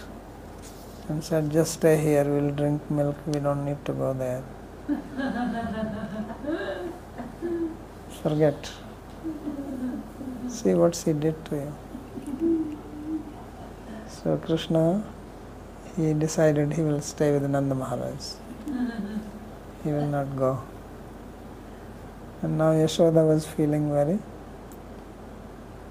and 1.08 1.22
said, 1.22 1.50
Just 1.50 1.74
stay 1.74 1.96
here, 2.00 2.24
we'll 2.24 2.50
drink 2.50 2.90
milk, 2.90 3.16
we 3.26 3.40
don't 3.40 3.64
need 3.64 3.84
to 3.84 3.92
go 3.92 4.12
there. 4.14 4.42
Forget. 8.24 8.70
See 10.48 10.72
what 10.72 10.94
she 10.94 11.12
did 11.12 11.44
to 11.46 11.56
you. 11.56 12.78
So 14.08 14.38
Krishna 14.38 15.04
he 15.96 16.14
decided 16.14 16.72
he 16.72 16.82
will 16.82 17.02
stay 17.02 17.32
with 17.32 17.42
Nanda 17.42 17.74
Maharaj. 17.74 18.30
He 19.82 19.90
will 19.92 20.06
not 20.06 20.34
go. 20.38 20.62
And 22.40 22.56
now 22.56 22.72
Yashoda 22.72 23.26
was 23.28 23.46
feeling 23.46 23.90
very 23.92 24.18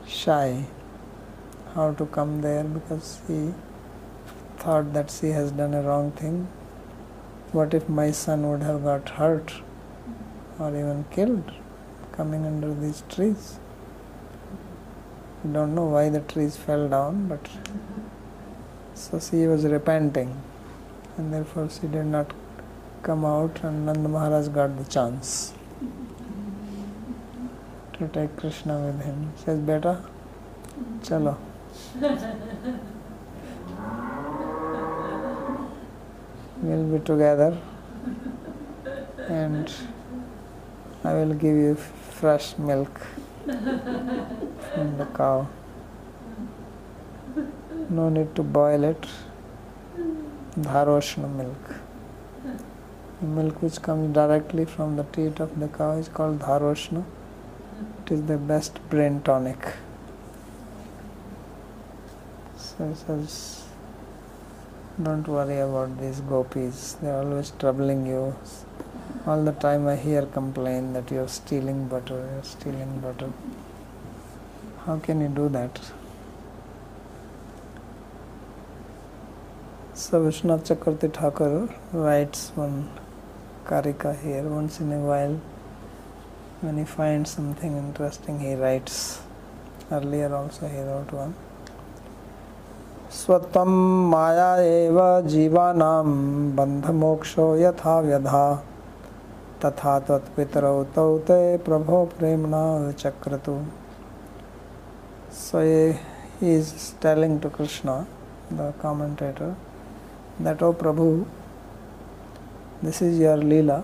shy. 0.07 0.65
how 1.75 1.91
to 1.99 2.05
come 2.15 2.33
there 2.41 2.63
because 2.63 3.07
he 3.27 3.53
thought 4.63 4.93
that 4.93 5.11
she 5.11 5.29
has 5.37 5.51
done 5.51 5.73
a 5.73 5.81
wrong 5.83 6.11
thing. 6.11 6.47
What 7.51 7.73
if 7.73 7.87
my 7.89 8.11
son 8.11 8.49
would 8.49 8.63
have 8.63 8.83
got 8.83 9.09
hurt 9.21 9.53
or 10.59 10.69
even 10.69 11.05
killed 11.11 11.51
coming 12.13 12.45
under 12.45 12.73
these 12.73 13.03
trees? 13.09 13.59
Don't 15.51 15.75
know 15.75 15.85
why 15.85 16.09
the 16.09 16.21
trees 16.21 16.55
fell 16.55 16.87
down, 16.87 17.27
but 17.27 17.49
so 18.93 19.19
she 19.19 19.45
was 19.47 19.65
repenting, 19.65 20.41
and 21.17 21.33
therefore 21.33 21.69
she 21.69 21.87
did 21.87 22.05
not 22.05 22.31
come 23.01 23.25
out, 23.25 23.61
and 23.63 23.85
Nanda 23.85 24.07
Maharaj 24.07 24.47
got 24.47 24.77
the 24.77 24.85
chance 24.85 25.53
to 27.93 28.07
take 28.07 28.37
Krishna 28.37 28.79
with 28.79 29.03
him. 29.03 29.31
He 29.35 29.43
says, 29.43 29.59
Beta, 29.59 30.01
chalo. 31.01 31.37
We'll 36.61 36.85
be 36.85 36.99
together 37.03 37.57
and 39.27 39.71
I 41.03 41.13
will 41.13 41.33
give 41.33 41.55
you 41.55 41.77
fresh 42.19 42.57
milk 42.57 43.01
from 43.45 44.97
the 44.97 45.05
cow. 45.17 45.47
No 47.89 48.09
need 48.09 48.35
to 48.35 48.43
boil 48.43 48.83
it. 48.83 49.07
Dharoshna 50.59 51.29
milk. 51.35 51.75
The 53.21 53.27
milk 53.27 53.61
which 53.61 53.81
comes 53.81 54.13
directly 54.13 54.65
from 54.65 54.95
the 54.97 55.03
teat 55.03 55.39
of 55.39 55.59
the 55.59 55.67
cow 55.67 55.91
is 55.97 56.07
called 56.07 56.39
Dharoshna. 56.39 57.03
It 58.05 58.11
is 58.11 58.21
the 58.23 58.37
best 58.37 58.79
brain 58.89 59.21
tonic. 59.21 59.73
So 62.57 62.93
says, 63.05 63.63
don't 65.01 65.27
worry 65.27 65.59
about 65.59 65.99
these 65.99 66.19
gopis. 66.21 66.93
They 67.01 67.09
are 67.09 67.23
always 67.23 67.51
troubling 67.59 68.05
you. 68.05 68.35
All 69.25 69.41
the 69.41 69.53
time 69.53 69.87
I 69.87 69.95
hear 69.95 70.25
complain 70.25 70.91
that 70.93 71.09
you 71.09 71.21
are 71.21 71.29
stealing 71.29 71.87
butter, 71.87 72.15
you 72.29 72.39
are 72.39 72.43
stealing 72.43 72.99
butter. 72.99 73.31
How 74.85 74.97
can 74.97 75.21
you 75.21 75.29
do 75.29 75.47
that? 75.47 75.79
So 79.93 80.25
Vishwanath 80.25 80.67
Chakravarti 80.67 81.13
Thakur 81.13 81.73
writes 81.93 82.51
one 82.55 82.89
karika 83.65 84.21
here 84.21 84.43
once 84.43 84.81
in 84.81 84.91
a 84.91 84.99
while. 84.99 85.39
When 86.59 86.77
he 86.77 86.83
finds 86.83 87.31
something 87.31 87.77
interesting, 87.77 88.41
he 88.41 88.55
writes. 88.55 89.21
Earlier 89.89 90.35
also 90.35 90.67
he 90.67 90.81
wrote 90.81 91.13
one. 91.13 91.33
स्वत्वं 93.13 93.71
माया 94.11 94.51
एव 94.67 94.99
जीवानां 95.29 96.05
बन्धमोक्षो 96.55 97.45
यथा 97.57 97.99
व्यधा 98.09 98.45
तथा 99.65 99.99
तत्पितरौ 100.07 100.83
तौ 100.95 101.07
प्रभो 101.65 102.03
प्रेमण 102.05 102.17
प्रेमणा 102.17 102.91
चक्रतु 102.99 103.57
so 105.35 105.59
a 105.59 105.99
is 106.43 106.73
telling 107.01 107.39
to 107.41 107.49
Krishna 107.49 107.97
the 108.53 108.73
commentator 108.81 109.55
that 110.41 110.63
O 110.63 110.71
Prabhu 110.81 111.05
this 112.83 113.01
is 113.03 113.21
your 113.21 113.43
lila 113.43 113.77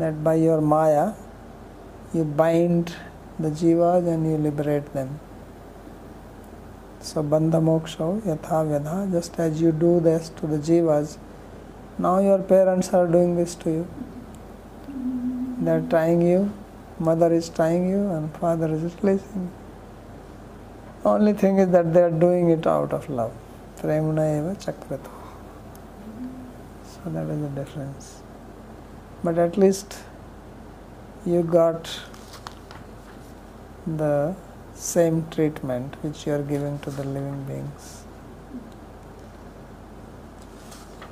that 0.00 0.14
by 0.24 0.44
your 0.44 0.60
maya 0.72 1.06
you 2.14 2.24
bind 2.36 2.90
the 3.40 3.52
jivas 3.54 4.08
and 4.08 4.26
you 4.26 4.36
liberate 4.38 4.92
them 4.94 5.16
so 7.04 7.22
बंध 7.30 7.56
मोक्ष 7.64 7.96
यथा 8.26 8.62
व्यधा 8.62 9.04
just 9.12 9.40
as 9.40 9.62
you 9.62 9.72
do 9.78 9.98
to 10.00 10.46
the 10.46 10.60
jivas 10.62 11.16
now 12.00 12.20
your 12.20 12.40
parents 12.48 12.94
are 12.94 13.06
doing 13.12 13.36
this 13.36 13.60
to 13.60 13.70
you 13.70 13.84
They 15.60 15.72
are 15.72 15.82
trying 15.90 16.22
you, 16.22 16.52
mother 16.98 17.32
is 17.32 17.48
trying 17.48 17.88
you, 17.88 18.10
and 18.10 18.30
father 18.36 18.72
is 18.72 18.82
releasing 19.02 19.42
you. 19.42 19.50
Only 21.04 21.32
thing 21.32 21.58
is 21.58 21.70
that 21.70 21.92
they 21.92 22.02
are 22.02 22.10
doing 22.10 22.50
it 22.50 22.66
out 22.66 22.92
of 22.92 23.08
love. 23.08 23.32
Premuna 23.80 24.38
eva. 24.38 24.56
So 24.60 24.72
that 27.06 27.28
is 27.28 27.40
the 27.40 27.48
difference. 27.48 28.22
But 29.24 29.38
at 29.38 29.56
least 29.56 29.98
you 31.26 31.42
got 31.42 31.90
the 33.86 34.34
same 34.74 35.26
treatment 35.30 35.96
which 36.02 36.26
you 36.26 36.34
are 36.34 36.42
giving 36.42 36.78
to 36.80 36.90
the 36.90 37.04
living 37.04 37.44
beings. 37.44 38.04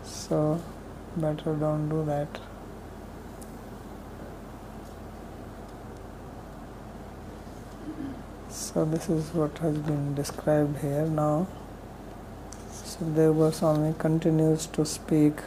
So 0.04 0.60
better 1.16 1.54
don't 1.54 1.88
do 1.88 2.04
that. 2.04 2.28
So 8.66 8.84
this 8.84 9.08
is 9.08 9.32
what 9.32 9.58
has 9.58 9.78
been 9.78 10.16
described 10.16 10.78
here 10.78 11.06
now. 11.06 11.46
Sukadeva 12.72 13.36
Goswami 13.42 13.94
continues 13.96 14.66
to 14.78 14.84
speak 14.84 15.38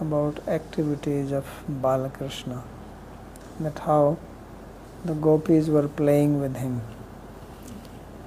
about 0.00 0.40
activities 0.48 1.30
of 1.30 1.46
Balakrishna, 1.70 2.64
that 3.60 3.78
how 3.78 4.18
the 5.04 5.14
gopis 5.14 5.68
were 5.68 5.86
playing 5.86 6.40
with 6.40 6.56
him. 6.56 6.82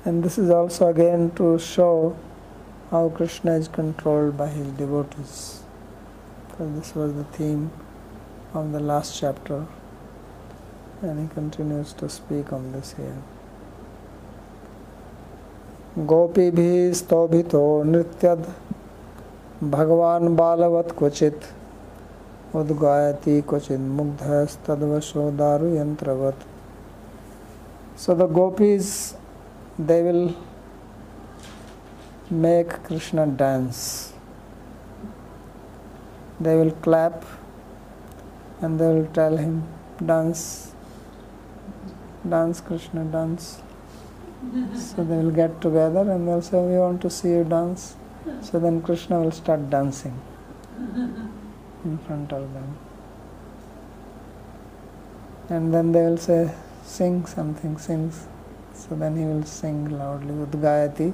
And 0.06 0.24
this 0.24 0.38
is 0.38 0.50
also 0.50 0.88
again 0.88 1.32
to 1.32 1.60
show 1.60 2.18
how 2.90 3.10
Krishna 3.10 3.56
is 3.56 3.68
controlled 3.68 4.38
by 4.38 4.48
his 4.48 4.68
devotees. 4.68 5.64
So 6.58 6.70
this 6.70 6.96
was 6.96 7.14
the 7.14 7.26
theme 7.26 7.70
of 8.54 8.72
the 8.72 8.80
last 8.80 9.20
chapter, 9.20 9.68
and 11.04 11.20
he 11.20 11.34
continues 11.34 11.94
to 11.94 12.10
speak 12.10 12.54
on 12.54 12.72
this 12.72 12.94
here. 12.94 13.22
गोपीभिः 15.98 16.94
स्तौभितो 17.00 17.62
नृत्यद 17.84 18.46
भगवान् 19.74 20.36
बालवत् 20.36 20.96
क्वचित् 21.00 21.44
उद्गायति 22.56 23.36
क्वचित् 23.50 23.86
मुग्धस्तद्वशो 24.00 25.30
दारुयन्त्रवत् 25.42 26.42
So 27.96 28.16
the 28.16 28.26
gopis 28.26 29.16
they 29.78 30.02
will 30.02 30.36
make 32.32 32.70
Krishna 32.84 33.28
dance. 33.28 34.14
They 36.40 36.56
will 36.56 36.72
clap 36.72 37.24
and 38.62 38.80
they 38.80 38.88
will 38.88 39.08
tell 39.14 39.38
him 39.38 39.64
dance 40.04 40.73
dance 42.28 42.62
Krishna 42.62 43.04
dance. 43.06 43.62
So 44.76 45.04
they 45.04 45.16
will 45.16 45.32
get 45.32 45.62
together 45.62 46.02
and 46.02 46.28
they'll 46.28 46.42
say 46.42 46.60
we 46.62 46.78
want 46.78 47.02
to 47.02 47.10
see 47.10 47.30
you 47.30 47.44
dance. 47.44 47.96
So 48.42 48.60
then 48.60 48.82
Krishna 48.82 49.20
will 49.20 49.32
start 49.32 49.70
dancing 49.70 50.20
in 51.86 51.98
front 52.08 52.32
of 52.32 52.54
them. 52.54 52.78
And 55.50 55.74
then 55.74 55.92
they 55.92 56.02
will 56.02 56.18
say 56.18 56.54
sing 56.84 57.26
something 57.26 57.78
sings 57.78 58.28
so 58.74 58.96
then 58.96 59.16
he 59.16 59.24
will 59.24 59.44
sing 59.44 59.90
loudly 59.98 60.34
udgayati 60.34 61.14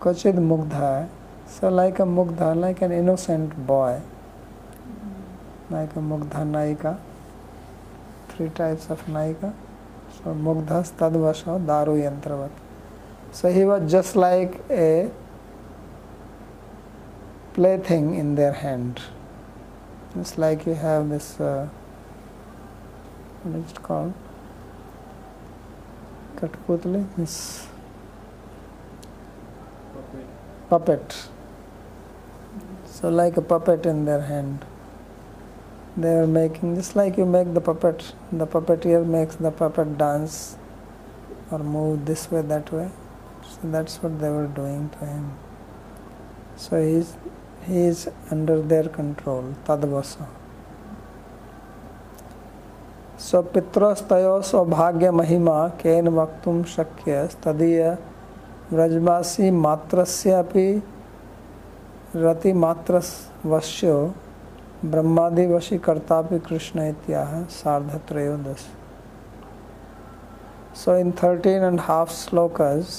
kochid 0.00 0.34
mugdha 0.34 1.08
so 1.46 1.68
like 1.68 1.98
a 1.98 2.02
mugdha 2.02 2.56
like 2.56 2.82
an 2.82 2.92
innocent 2.92 3.66
boy. 3.66 4.00
Like 5.70 5.94
a 5.96 6.00
mugdha 6.00 6.44
naika. 6.44 6.98
Three 8.28 8.48
types 8.48 8.90
of 8.90 9.04
naika 9.06 9.52
mugdhas 10.32 10.92
tadvasha 10.92 11.58
daru 11.66 11.96
yantravat 11.96 12.50
so 13.32 13.48
he 13.48 13.64
was 13.64 13.90
just 13.90 14.16
like 14.16 14.60
a 14.70 15.10
plaything 17.52 18.14
in 18.14 18.34
their 18.34 18.52
hand 18.52 19.00
it's 20.20 20.38
like 20.38 20.66
you 20.66 20.74
have 20.74 21.08
this 21.08 21.40
uh, 21.40 21.68
what 23.42 23.56
is 23.56 23.70
it 23.70 23.82
called 23.82 24.14
Katputli, 26.36 27.06
this 27.16 27.66
puppet. 29.94 30.26
puppet. 30.68 31.28
So, 32.86 33.08
like 33.08 33.36
a 33.36 33.42
puppet 33.42 33.86
in 33.86 34.04
their 34.04 34.20
hand, 34.22 34.64
they 35.96 36.14
are 36.14 36.26
making 36.26 36.74
just 36.76 36.96
like 36.96 37.16
you 37.16 37.24
make 37.24 37.54
the 37.54 37.60
puppet. 37.60 38.14
The 38.32 38.46
puppeteer 38.46 39.06
makes 39.06 39.36
the 39.36 39.50
puppet 39.50 39.96
dance 39.96 40.56
or 41.50 41.58
move 41.58 42.04
this 42.04 42.30
way, 42.30 42.42
that 42.42 42.72
way. 42.72 42.90
So 43.42 43.58
that's 43.64 44.02
what 44.02 44.18
they 44.20 44.30
were 44.30 44.46
doing 44.46 44.90
to 44.90 45.06
him. 45.06 45.32
So 46.56 46.82
he's 46.82 47.16
he 47.66 47.84
is 47.86 48.08
under 48.30 48.60
their 48.60 48.88
control, 48.88 49.54
tadvasa. 49.66 50.26
सो 53.24 53.40
पितृस्तयो 53.52 54.40
सौभाग्य 54.42 55.10
महिमा 55.10 55.56
केन 55.80 56.08
वक्तुम 56.16 56.62
शक्य 56.72 57.26
तदीय 57.44 57.82
व्रजवासी 58.72 59.50
मात्रस्यापि 59.50 60.66
रतिमात्रवश्यो 62.24 63.96
ब्रह्मादिवशी 64.84 65.76
कर्ता 65.78 66.20
भी 66.22 66.38
कृष्ण 66.38 66.82
इत्याह 66.88 67.30
सार्ध 67.50 67.94
त्रयोदश 68.08 68.64
so 70.76 70.96
in 70.96 71.10
thirteen 71.22 71.62
and 71.64 71.80
half 71.80 72.10
shlokas 72.12 72.98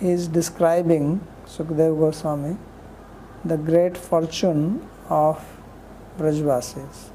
he 0.00 0.12
is 0.12 0.30
describing 0.32 1.18
Sukhdev 1.56 1.96
Goswami 1.96 2.54
the 3.46 3.60
great 3.66 3.96
fortune 4.08 4.60
of 5.12 5.42
Brajvasis 6.18 7.06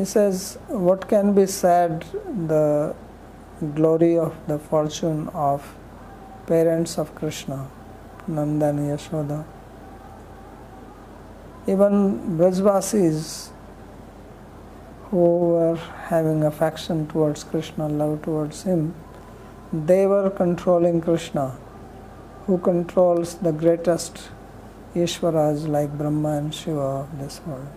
is 0.00 0.16
as 0.16 0.42
what 0.70 1.04
can 1.10 1.32
be 1.34 1.46
said 1.50 2.04
the 2.48 2.60
glory 3.64 4.16
of 4.18 4.34
the 4.50 4.58
fortune 4.70 5.18
of 5.28 5.64
parents 6.48 6.98
of 6.98 7.10
Krishna 7.20 7.52
Nandan 8.34 8.78
Yashoda 8.90 9.44
Even 11.66 12.38
Brajvasis 12.38 13.50
who 15.10 15.38
were 15.38 15.76
having 16.08 16.44
affection 16.44 17.06
towards 17.08 17.42
Krishna, 17.42 17.88
love 17.88 18.22
towards 18.22 18.62
him, 18.62 18.94
they 19.72 20.06
were 20.06 20.30
controlling 20.30 21.00
Krishna, 21.00 21.56
who 22.46 22.58
controls 22.58 23.34
the 23.34 23.52
greatest 23.52 24.30
Ishwaras 24.94 25.66
like 25.68 25.96
Brahma 25.98 26.38
and 26.38 26.54
Shiva 26.54 26.80
of 26.80 27.18
this 27.18 27.40
world. 27.44 27.68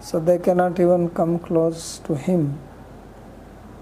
So 0.00 0.20
they 0.20 0.38
cannot 0.38 0.78
even 0.78 1.08
come 1.10 1.38
close 1.38 1.98
to 2.00 2.14
him, 2.14 2.58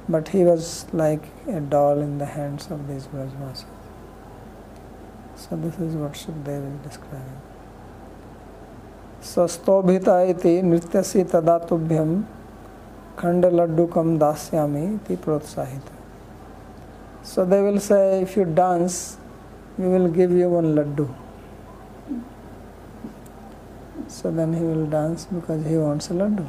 but 0.08 0.28
he 0.28 0.44
was 0.44 0.87
like 0.92 1.24
a 1.48 1.60
doll 1.60 2.00
in 2.00 2.18
the 2.18 2.26
hands 2.26 2.70
of 2.70 2.87
these 2.88 3.06
Brajvasis. 3.08 3.64
So 5.37 5.56
this 5.56 5.78
is 5.78 5.94
what 5.96 6.12
Shukdev 6.12 6.74
is 6.74 6.90
describing. 6.90 7.43
सस्तोभिता 9.24 10.14
नृत्य 10.62 11.02
से 11.02 11.22
तदातुभ्यम 11.24 12.22
खंड 13.18 13.44
लड्डुकम 13.52 14.16
दास्यामी 14.18 15.16
प्रोत्साहित 15.16 15.90
so 17.26 17.44
they 17.46 17.60
will 17.60 17.78
say 17.78 17.98
if 18.20 18.38
you 18.38 18.44
dance 18.54 18.96
we 19.78 19.88
will 19.88 20.06
give 20.14 20.32
you 20.37 20.48
one 20.50 20.64
laddu 20.74 21.06
so 24.10 24.30
then 24.30 24.54
he 24.54 24.64
will 24.64 24.87
dance 24.90 25.26
because 25.32 25.66
he 25.66 25.76
wants 25.76 26.12
laddu 26.12 26.44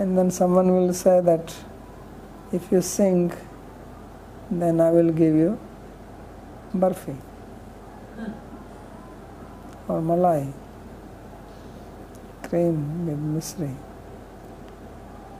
and 0.00 0.16
then 0.16 0.30
someone 0.40 0.70
will 0.70 0.92
say 0.94 1.20
that 1.22 1.50
if 2.54 2.74
you 2.74 2.80
sing 2.90 3.30
then 4.52 4.80
I 4.80 4.94
will 4.94 5.10
give 5.14 5.36
you 5.36 5.54
barfi 6.80 7.18
or 9.88 10.00
malai, 10.00 10.52
with 12.52 13.18
misri. 13.34 13.74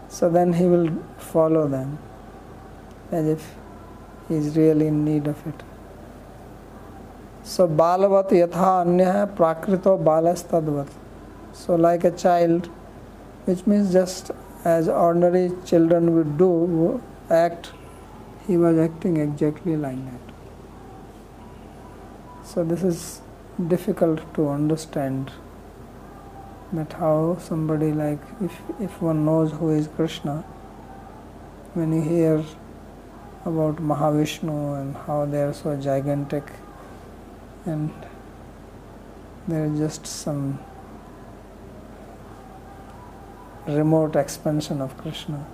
So 0.08 0.28
then 0.30 0.52
he 0.52 0.64
will 0.64 0.90
follow 1.18 1.68
them 1.68 1.98
as 3.12 3.26
if 3.26 3.54
he 4.28 4.34
is 4.34 4.56
really 4.56 4.86
in 4.88 5.04
need 5.04 5.26
of 5.26 5.46
it. 5.46 5.62
So 7.44 7.68
balavat 7.68 8.30
yatha 8.30 8.86
anya 8.86 9.28
prakrito 9.36 10.02
balas 10.02 10.42
tadvat. 10.42 10.88
So 11.52 11.76
like 11.76 12.04
a 12.04 12.10
child, 12.10 12.66
which 13.44 13.66
means 13.66 13.92
just 13.92 14.30
as 14.64 14.88
ordinary 14.88 15.52
children 15.64 16.14
would 16.16 16.36
do, 16.38 17.00
act, 17.30 17.72
he 18.46 18.56
was 18.56 18.78
acting 18.78 19.16
exactly 19.16 19.76
like 19.76 20.04
that. 20.04 20.34
So 22.44 22.64
this 22.64 22.82
is 22.82 23.20
difficult 23.64 24.22
to 24.34 24.48
understand 24.48 25.30
that 26.72 26.92
how 26.92 27.38
somebody 27.40 27.90
like 27.92 28.18
if 28.42 28.60
if 28.80 29.00
one 29.00 29.24
knows 29.24 29.52
who 29.52 29.70
is 29.70 29.88
Krishna 29.96 30.44
when 31.74 31.92
you 31.92 32.02
hear 32.02 32.44
about 33.46 33.76
Mahavishnu 33.76 34.80
and 34.80 34.96
how 35.06 35.24
they 35.24 35.42
are 35.42 35.54
so 35.54 35.76
gigantic 35.76 36.44
and 37.64 37.90
they're 39.48 39.68
just 39.68 40.06
some 40.06 40.58
remote 43.66 44.16
expansion 44.16 44.80
of 44.80 44.96
Krishna 44.98 45.46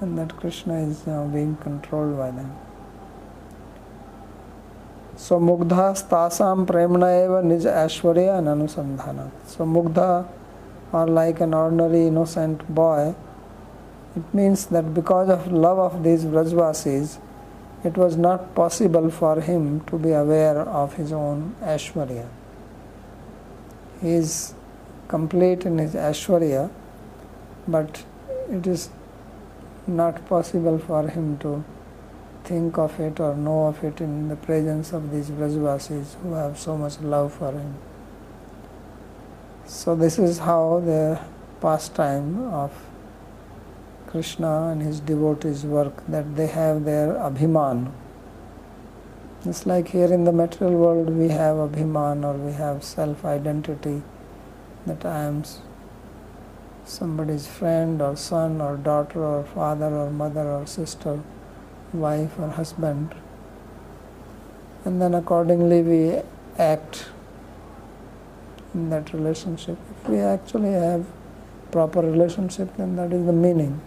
and 0.00 0.16
that 0.18 0.36
Krishna 0.36 0.80
is 0.80 1.06
now 1.06 1.26
being 1.26 1.56
controlled 1.56 2.16
by 2.16 2.30
them. 2.30 2.56
So 5.16 5.38
mugdha 5.38 5.94
stasam 5.94 6.66
premna 6.66 7.24
eva 7.24 7.42
nij 7.42 7.64
ashwarya 7.64 8.38
anusandhana. 8.40 9.30
So 9.46 9.64
mugdha 9.64 10.26
or 10.94 11.08
like 11.08 11.40
an 11.40 11.54
ordinary 11.54 12.06
innocent 12.06 12.72
boy, 12.72 13.14
it 14.16 14.34
means 14.34 14.66
that 14.66 14.94
because 14.94 15.28
of 15.28 15.50
love 15.50 15.78
of 15.78 16.04
these 16.04 16.24
Vrajvasis, 16.24 17.18
it 17.82 17.96
was 17.96 18.16
not 18.16 18.54
possible 18.54 19.10
for 19.10 19.40
him 19.40 19.80
to 19.86 19.98
be 19.98 20.12
aware 20.12 20.60
of 20.60 20.94
his 20.94 21.12
own 21.12 21.56
Ashwarya. 21.60 22.28
He 24.00 24.12
is 24.12 24.54
complete 25.08 25.66
in 25.66 25.78
his 25.78 25.94
Ashwarya, 25.94 26.70
but 27.66 28.04
it 28.50 28.66
is 28.66 28.90
not 29.86 30.24
possible 30.26 30.78
for 30.78 31.08
him 31.08 31.38
to 31.38 31.64
think 32.44 32.76
of 32.78 33.00
it 33.00 33.18
or 33.20 33.34
know 33.34 33.66
of 33.66 33.82
it 33.82 34.00
in 34.00 34.28
the 34.28 34.36
presence 34.36 34.92
of 34.92 35.10
these 35.10 35.30
Brajvasis 35.30 36.14
who 36.22 36.34
have 36.34 36.58
so 36.58 36.76
much 36.76 37.00
love 37.00 37.32
for 37.32 37.52
him. 37.52 37.74
So, 39.66 39.96
this 39.96 40.18
is 40.18 40.38
how 40.38 40.82
the 40.84 41.20
pastime 41.60 42.52
of 42.52 42.70
Krishna 44.08 44.68
and 44.68 44.82
his 44.82 45.00
devotees 45.00 45.64
work, 45.64 46.06
that 46.06 46.36
they 46.36 46.46
have 46.46 46.84
their 46.84 47.14
abhiman. 47.14 47.90
It's 49.46 49.66
like 49.66 49.88
here 49.88 50.12
in 50.12 50.24
the 50.24 50.32
material 50.32 50.76
world 50.78 51.08
we 51.10 51.28
have 51.28 51.56
abhiman 51.56 52.24
or 52.24 52.34
we 52.34 52.52
have 52.52 52.84
self 52.84 53.24
identity 53.24 54.02
that 54.86 55.04
I 55.04 55.22
am 55.24 55.44
somebody's 56.84 57.46
friend 57.46 58.02
or 58.02 58.16
son 58.16 58.60
or 58.60 58.76
daughter 58.76 59.24
or 59.24 59.44
father 59.44 59.86
or 59.86 60.10
mother 60.10 60.46
or 60.46 60.66
sister 60.66 61.22
wife 61.94 62.38
or 62.38 62.48
husband. 62.48 63.14
And 64.84 65.00
then 65.00 65.14
accordingly 65.14 65.82
we 65.82 66.22
act 66.58 67.06
in 68.74 68.90
that 68.90 69.12
relationship. 69.12 69.78
If 69.90 70.08
we 70.08 70.18
actually 70.18 70.72
have 70.72 71.06
proper 71.70 72.00
relationship 72.00 72.76
then 72.76 72.96
that 72.96 73.12
is 73.12 73.24
the 73.24 73.32
meaning. 73.32 73.80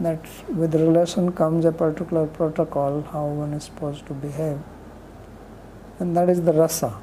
That 0.00 0.26
with 0.48 0.74
relation 0.74 1.32
comes 1.32 1.64
a 1.64 1.72
particular 1.72 2.26
protocol 2.26 3.02
how 3.02 3.26
one 3.26 3.52
is 3.54 3.64
supposed 3.64 4.06
to 4.06 4.14
behave. 4.14 4.58
And 5.98 6.16
that 6.16 6.28
is 6.28 6.42
the 6.42 6.52
rasa. 6.52 6.98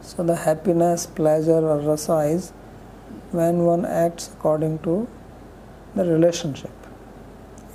So 0.00 0.22
the 0.22 0.36
happiness 0.36 1.06
pleasure 1.06 1.58
or 1.58 1.80
rasa 1.80 2.18
is 2.20 2.52
when 3.32 3.64
one 3.64 3.84
acts 3.84 4.28
according 4.28 4.78
to 4.80 5.08
the 5.96 6.04
relationship 6.04 6.85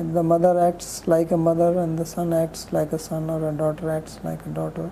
if 0.02 0.14
the 0.14 0.24
mother 0.24 0.60
acts 0.60 1.08
like 1.08 1.32
a 1.32 1.38
mother 1.38 1.78
and 1.80 2.00
the 2.00 2.06
son 2.06 2.34
acts 2.34 2.74
like 2.74 2.92
a 2.92 3.00
son 3.00 3.30
or 3.30 3.48
a 3.50 3.52
daughter 3.52 3.90
acts 3.90 4.20
like 4.24 4.46
a 4.46 4.50
daughter, 4.50 4.89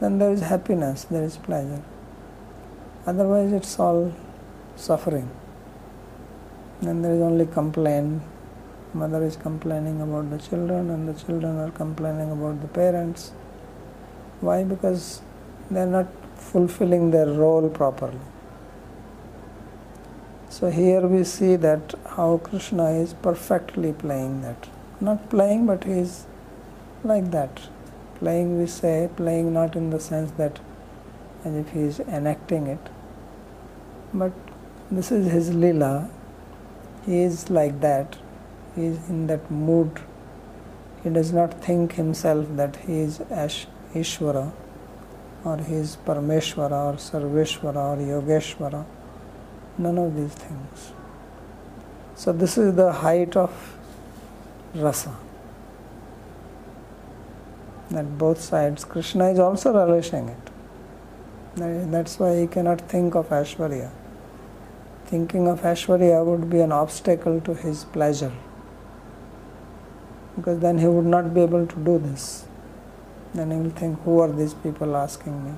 then 0.00 0.18
there 0.18 0.32
is 0.32 0.42
happiness, 0.42 1.04
there 1.04 1.24
is 1.24 1.36
pleasure. 1.36 1.82
Otherwise, 3.06 3.52
it's 3.52 3.78
all 3.80 4.14
suffering. 4.76 5.28
Then 6.82 7.02
there 7.02 7.14
is 7.14 7.20
only 7.20 7.46
complaint. 7.46 8.22
Mother 8.94 9.24
is 9.24 9.36
complaining 9.36 10.00
about 10.00 10.30
the 10.30 10.38
children, 10.38 10.90
and 10.90 11.08
the 11.08 11.14
children 11.24 11.58
are 11.58 11.70
complaining 11.70 12.30
about 12.30 12.60
the 12.60 12.68
parents. 12.68 13.32
Why? 14.40 14.62
Because 14.64 15.20
they 15.70 15.80
are 15.80 15.86
not 15.86 16.06
fulfilling 16.36 17.10
their 17.10 17.26
role 17.26 17.68
properly. 17.68 18.20
So 20.56 20.70
here 20.70 21.02
we 21.06 21.22
see 21.22 21.56
that 21.56 21.94
how 22.12 22.38
Krishna 22.38 22.84
is 22.98 23.12
perfectly 23.12 23.92
playing 23.92 24.40
that. 24.40 24.68
Not 25.02 25.28
playing, 25.28 25.66
but 25.66 25.84
he 25.84 25.92
is 25.92 26.24
like 27.04 27.30
that. 27.32 27.60
Playing, 28.20 28.58
we 28.58 28.66
say, 28.66 29.10
playing 29.16 29.52
not 29.52 29.76
in 29.76 29.90
the 29.90 30.00
sense 30.00 30.30
that 30.38 30.58
as 31.44 31.54
if 31.54 31.72
he 31.72 31.80
is 31.80 32.00
enacting 32.00 32.68
it, 32.68 32.88
but 34.14 34.32
this 34.90 35.12
is 35.12 35.30
his 35.30 35.54
lila. 35.54 36.08
He 37.04 37.20
is 37.20 37.50
like 37.50 37.78
that. 37.82 38.16
He 38.74 38.86
is 38.86 39.10
in 39.10 39.26
that 39.26 39.50
mood. 39.50 40.00
He 41.04 41.10
does 41.10 41.34
not 41.34 41.62
think 41.62 41.92
himself 41.92 42.46
that 42.56 42.76
he 42.76 43.00
is 43.00 43.20
Ash 43.30 43.66
Ishvara 43.92 44.50
or 45.44 45.58
he 45.58 45.74
is 45.74 45.98
Parameshwara 46.06 46.84
or 46.88 46.94
Sarveshwara 46.94 47.90
or 47.92 47.96
Yogeshwara. 47.98 48.86
None 49.78 49.98
of 49.98 50.16
these 50.16 50.32
things. 50.32 50.92
So, 52.14 52.32
this 52.32 52.56
is 52.56 52.74
the 52.74 52.92
height 52.92 53.36
of 53.36 53.50
rasa. 54.74 55.14
That 57.90 58.18
both 58.18 58.40
sides, 58.40 58.84
Krishna 58.84 59.30
is 59.30 59.38
also 59.38 59.72
relishing 59.72 60.28
it. 60.28 60.46
That's 61.56 62.18
why 62.18 62.40
he 62.40 62.46
cannot 62.46 62.80
think 62.82 63.14
of 63.14 63.28
Ashwarya. 63.28 63.90
Thinking 65.06 65.46
of 65.46 65.60
Ashwarya 65.60 66.24
would 66.24 66.50
be 66.50 66.60
an 66.60 66.72
obstacle 66.72 67.40
to 67.42 67.54
his 67.54 67.84
pleasure. 67.84 68.32
Because 70.36 70.58
then 70.60 70.78
he 70.78 70.86
would 70.86 71.06
not 71.06 71.32
be 71.32 71.42
able 71.42 71.66
to 71.66 71.76
do 71.76 71.98
this. 71.98 72.46
Then 73.34 73.50
he 73.50 73.56
will 73.58 73.70
think, 73.70 74.00
Who 74.02 74.20
are 74.20 74.32
these 74.32 74.54
people 74.54 74.96
asking 74.96 75.44
me? 75.44 75.52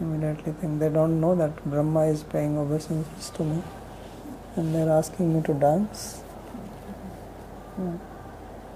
Immediately 0.00 0.52
think 0.60 0.80
they 0.80 0.88
don't 0.88 1.20
know 1.20 1.34
that 1.36 1.64
Brahma 1.64 2.06
is 2.06 2.24
paying 2.24 2.58
obeisances 2.58 3.30
to 3.30 3.44
me 3.44 3.62
and 4.56 4.74
they're 4.74 4.90
asking 4.90 5.34
me 5.34 5.42
to 5.42 5.54
dance. 5.54 6.22
Yeah. 7.78 7.92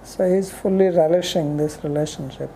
So 0.04 0.32
he's 0.32 0.50
fully 0.50 0.88
relishing 0.88 1.56
this 1.56 1.82
relationship. 1.82 2.50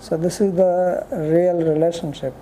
So 0.00 0.16
this 0.16 0.40
is 0.40 0.54
the 0.54 1.06
real 1.12 1.62
relationship, 1.62 2.34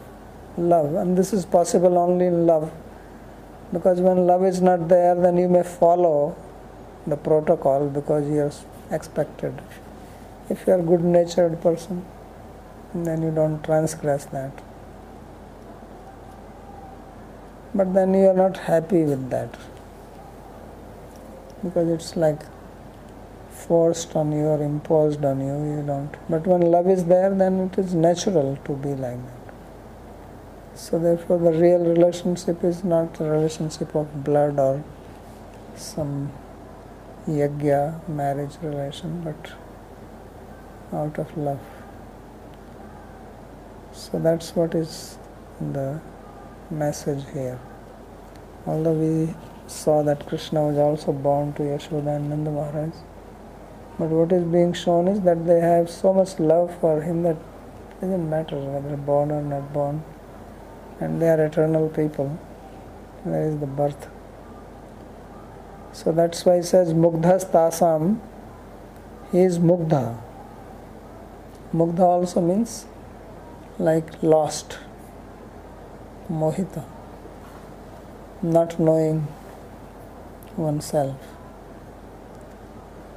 love, 0.56 0.94
and 0.94 1.16
this 1.16 1.32
is 1.32 1.44
possible 1.44 1.98
only 1.98 2.26
in 2.26 2.46
love. 2.46 2.70
Because 3.72 4.00
when 4.00 4.26
love 4.26 4.44
is 4.44 4.60
not 4.60 4.88
there, 4.88 5.14
then 5.14 5.36
you 5.36 5.48
may 5.48 5.62
follow 5.62 6.36
the 7.06 7.16
protocol 7.16 7.88
because 7.88 8.28
you 8.28 8.40
are 8.40 8.52
expected. 8.94 9.60
If 10.48 10.66
you 10.66 10.74
are 10.74 10.78
a 10.78 10.82
good 10.82 11.02
natured 11.02 11.60
person, 11.60 12.04
then 12.94 13.22
you 13.22 13.30
don't 13.30 13.62
transgress 13.62 14.26
that. 14.26 14.62
But 17.76 17.92
then 17.92 18.14
you 18.14 18.28
are 18.28 18.34
not 18.34 18.56
happy 18.56 19.02
with 19.04 19.28
that 19.30 19.54
because 21.62 21.88
it's 21.88 22.16
like 22.16 22.40
forced 23.50 24.16
on 24.16 24.32
you 24.32 24.46
or 24.46 24.62
imposed 24.62 25.24
on 25.24 25.40
you, 25.40 25.76
you 25.76 25.82
don't. 25.86 26.14
But 26.30 26.46
when 26.46 26.62
love 26.62 26.88
is 26.88 27.04
there, 27.04 27.34
then 27.34 27.60
it 27.60 27.78
is 27.78 27.94
natural 27.94 28.56
to 28.64 28.72
be 28.76 28.90
like 28.90 29.18
that. 29.26 29.54
So, 30.74 30.98
therefore, 30.98 31.38
the 31.38 31.52
real 31.52 31.80
relationship 31.80 32.64
is 32.64 32.82
not 32.84 33.20
a 33.20 33.24
relationship 33.24 33.94
of 33.94 34.24
blood 34.24 34.58
or 34.58 34.82
some 35.74 36.32
yagya 37.28 38.08
marriage 38.08 38.56
relation, 38.62 39.22
but 39.22 39.52
out 40.96 41.18
of 41.18 41.36
love. 41.36 41.60
So, 43.92 44.18
that's 44.18 44.54
what 44.54 44.74
is 44.74 45.18
the 45.60 46.00
message 46.70 47.24
here. 47.32 47.58
Although 48.66 48.92
we 48.92 49.34
saw 49.66 50.02
that 50.02 50.26
Krishna 50.26 50.62
was 50.66 50.76
also 50.76 51.12
born 51.12 51.52
to 51.54 51.62
Yashoda 51.62 52.16
and 52.16 52.30
Nanda 52.30 52.50
Maharaj, 52.50 52.94
but 53.98 54.08
what 54.08 54.32
is 54.32 54.44
being 54.44 54.72
shown 54.72 55.08
is 55.08 55.20
that 55.22 55.46
they 55.46 55.60
have 55.60 55.88
so 55.88 56.12
much 56.12 56.38
love 56.38 56.76
for 56.80 57.00
him 57.00 57.22
that 57.22 57.36
it 57.36 58.00
doesn't 58.00 58.28
matter 58.28 58.58
whether 58.58 58.96
born 58.96 59.30
or 59.30 59.42
not 59.42 59.72
born, 59.72 60.02
and 61.00 61.22
they 61.22 61.28
are 61.28 61.44
eternal 61.46 61.88
people. 61.88 62.38
There 63.24 63.48
is 63.48 63.58
the 63.58 63.66
birth. 63.66 64.08
So 65.92 66.12
that's 66.12 66.44
why 66.44 66.56
he 66.56 66.62
says 66.62 66.92
Mugdhas 66.92 67.50
Tasam, 67.50 68.20
he 69.32 69.40
is 69.40 69.58
Mugdha. 69.58 70.18
Mugdha 71.72 72.00
also 72.00 72.40
means 72.40 72.86
like 73.78 74.22
lost, 74.22 74.78
Mohita, 76.30 76.84
not 78.42 78.78
knowing 78.78 79.26
oneself. 80.56 81.16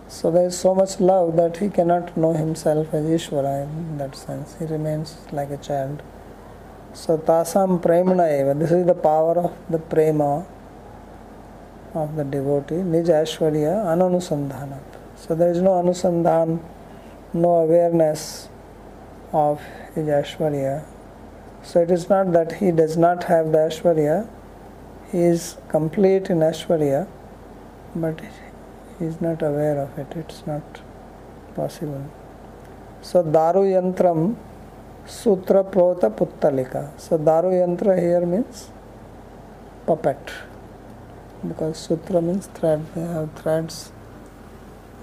So 0.08 0.32
there 0.32 0.48
is 0.48 0.58
so 0.58 0.74
much 0.74 1.00
love 1.00 1.36
that 1.36 1.58
he 1.58 1.70
cannot 1.70 2.18
know 2.18 2.34
himself 2.34 2.94
as 2.94 3.06
Ishvara 3.06 3.64
in 3.64 3.98
that 4.00 4.16
sense. 4.16 4.56
He 4.58 4.66
remains 4.66 5.18
like 5.32 5.52
a 5.52 5.58
child. 5.58 6.02
So 6.94 7.18
tasam 7.18 7.80
premana 7.80 8.42
eva. 8.42 8.56
This 8.58 8.72
is 8.72 8.88
the 8.88 8.96
power 8.96 9.38
of 9.38 9.54
the 9.70 9.78
prema 9.78 10.48
of 11.94 12.16
the 12.16 12.24
devotee. 12.24 12.76
Nij 12.76 13.08
Ashwarya 13.08 13.86
ananusandhanat. 13.86 14.82
So 15.16 15.36
there 15.36 15.52
is 15.52 15.62
no 15.62 15.72
anusandhan, 15.72 16.60
no 17.34 17.50
awareness 17.60 18.50
of 19.32 19.62
his. 19.94 20.08
So 21.62 21.82
it 21.82 21.92
is 21.92 22.10
not 22.10 22.32
that 22.34 22.54
he 22.54 22.72
does 22.72 22.98
not 22.98 23.26
have 23.26 23.52
the 23.52 23.60
Ashwarya. 23.60 24.28
He 25.12 25.20
is 25.20 25.58
complete 25.70 26.30
in 26.30 26.40
Ashwarya, 26.40 27.08
but 27.96 28.20
he 29.00 29.06
is 29.06 29.20
not 29.20 29.42
aware 29.42 29.80
of 29.80 29.98
it. 29.98 30.08
It's 30.16 30.46
not 30.46 30.82
possible. 31.56 32.06
So 33.02 33.24
Daru 33.24 33.64
Yantram 33.64 34.36
Sutra 35.08 35.64
Prota 35.64 36.16
Puttalika. 36.16 36.92
So 37.00 37.18
Daru 37.18 37.50
Yantra 37.50 38.00
here 38.00 38.24
means 38.24 38.70
puppet. 39.88 40.20
Because 41.48 41.78
Sutra 41.78 42.22
means 42.22 42.46
thread. 42.48 42.86
They 42.94 43.02
have 43.02 43.34
threads 43.34 43.92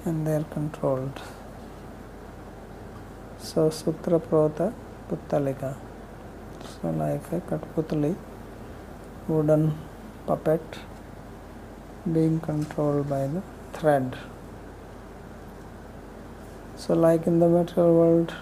and 0.05 0.25
they 0.25 0.37
are 0.37 0.45
controlled. 0.45 1.21
So 3.39 3.71
Sutra 3.71 4.21
Prota 4.21 4.73
Puttalika. 5.09 5.75
So 6.63 6.91
like 6.91 7.33
a 7.33 7.41
Katputali, 7.41 8.15
wooden 9.27 9.75
puppet 10.27 10.79
being 12.13 12.41
controlled 12.41 13.09
by 13.09 13.27
the 13.27 13.43
thread. 13.73 14.17
So, 16.77 16.95
like 16.95 17.27
in 17.27 17.39
the 17.39 17.49
material 17.49 17.95
world, 17.95 18.35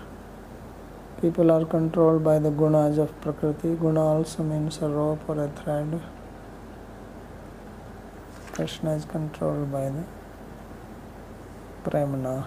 people 1.20 1.51
are 1.51 1.64
controlled 1.64 2.24
by 2.24 2.39
the 2.39 2.51
gunas 2.51 2.99
of 2.99 3.18
Prakriti. 3.20 3.74
Guna 3.74 4.01
also 4.01 4.43
means 4.43 4.78
a 4.82 4.89
rope 4.89 5.28
or 5.28 5.45
a 5.45 5.49
thread. 5.49 6.01
Krishna 8.53 8.95
is 8.95 9.05
controlled 9.05 9.70
by 9.70 9.91
the 9.91 10.05
Premana, 11.85 12.45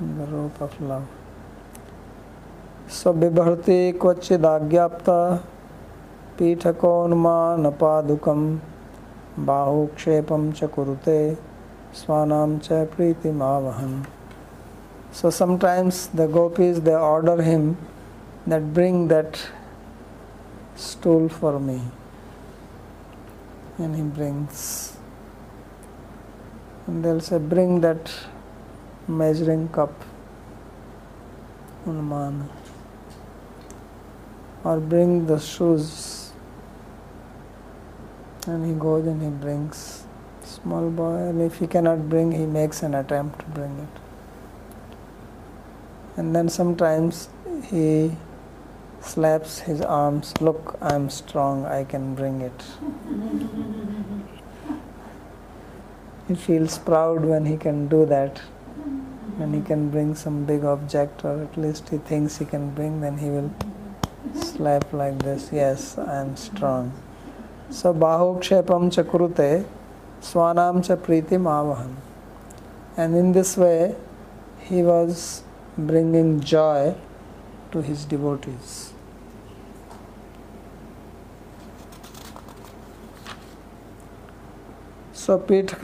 the 0.00 0.26
rope 0.26 0.60
of 0.60 0.80
love. 0.80 1.06
So, 2.88 3.12
Bibharti 3.12 3.92
Kvachidaghyapta 3.94 5.42
पीठकोन्मान 6.42 7.70
पादुक 7.80 8.28
बाहुक्षेपम 9.38 10.50
च 10.52 10.64
कुरुते 10.74 11.18
स्वानाम 11.94 12.56
च 12.58 12.78
प्रीतिमावहन। 12.94 13.92
So 15.20 15.30
sometimes 15.30 15.98
the 16.16 16.26
gopis 16.30 16.78
they 16.88 16.94
order 16.94 17.40
him 17.40 17.70
that 18.48 18.62
bring 18.74 19.08
that 19.08 19.36
stool 20.86 21.28
for 21.28 21.58
me 21.58 21.76
and 23.80 23.94
he 23.94 24.02
brings 24.02 24.64
and 26.88 27.02
they 27.04 27.18
say 27.28 27.38
bring 27.52 27.80
that 27.82 28.08
measuring 29.20 29.68
cup 29.74 29.94
उन्मान 31.88 32.46
or 34.66 34.80
bring 34.90 35.26
the 35.28 35.38
shoes 35.38 36.21
and 38.46 38.66
he 38.66 38.72
goes 38.72 39.06
and 39.06 39.22
he 39.22 39.28
brings 39.28 40.04
small 40.44 40.90
boy 40.90 41.14
and 41.14 41.40
if 41.40 41.58
he 41.58 41.66
cannot 41.66 42.08
bring 42.08 42.32
he 42.32 42.44
makes 42.44 42.82
an 42.82 42.94
attempt 42.94 43.38
to 43.38 43.44
bring 43.46 43.78
it. 43.78 44.00
And 46.16 46.34
then 46.34 46.48
sometimes 46.48 47.28
he 47.64 48.12
slaps 49.00 49.60
his 49.60 49.80
arms 49.80 50.32
look 50.40 50.76
i'm 50.80 51.10
strong 51.10 51.64
i 51.66 51.84
can 51.84 52.14
bring 52.14 52.40
it. 52.40 52.64
He 56.28 56.36
feels 56.36 56.78
proud 56.78 57.24
when 57.24 57.46
he 57.46 57.56
can 57.56 57.88
do 57.88 58.06
that. 58.06 58.38
When 59.38 59.52
he 59.52 59.60
can 59.60 59.90
bring 59.90 60.14
some 60.14 60.44
big 60.44 60.64
object 60.64 61.24
or 61.24 61.42
at 61.42 61.56
least 61.56 61.88
he 61.88 61.98
thinks 61.98 62.38
he 62.38 62.44
can 62.44 62.70
bring 62.70 63.00
then 63.00 63.18
he 63.18 63.28
will 63.28 63.52
slap 64.34 64.92
like 64.92 65.18
this 65.22 65.50
yes 65.52 65.98
i 65.98 66.20
am 66.20 66.36
strong 66.36 66.92
स्वबाहुक्षेपम 67.72 68.88
चकुरुते 68.88 69.50
स्वानाम 70.22 70.80
च 70.80 70.92
प्रीति 71.04 71.36
मावहन 71.38 71.96
and 72.98 73.16
in 73.16 73.32
this 73.32 73.58
way 73.58 73.74
he 74.70 74.82
was 74.82 75.24
bringing 75.80 76.40
joy 76.52 76.90
to 77.72 77.80
his 77.80 78.08
devotees 78.10 78.78
स्वपीठक 85.24 85.80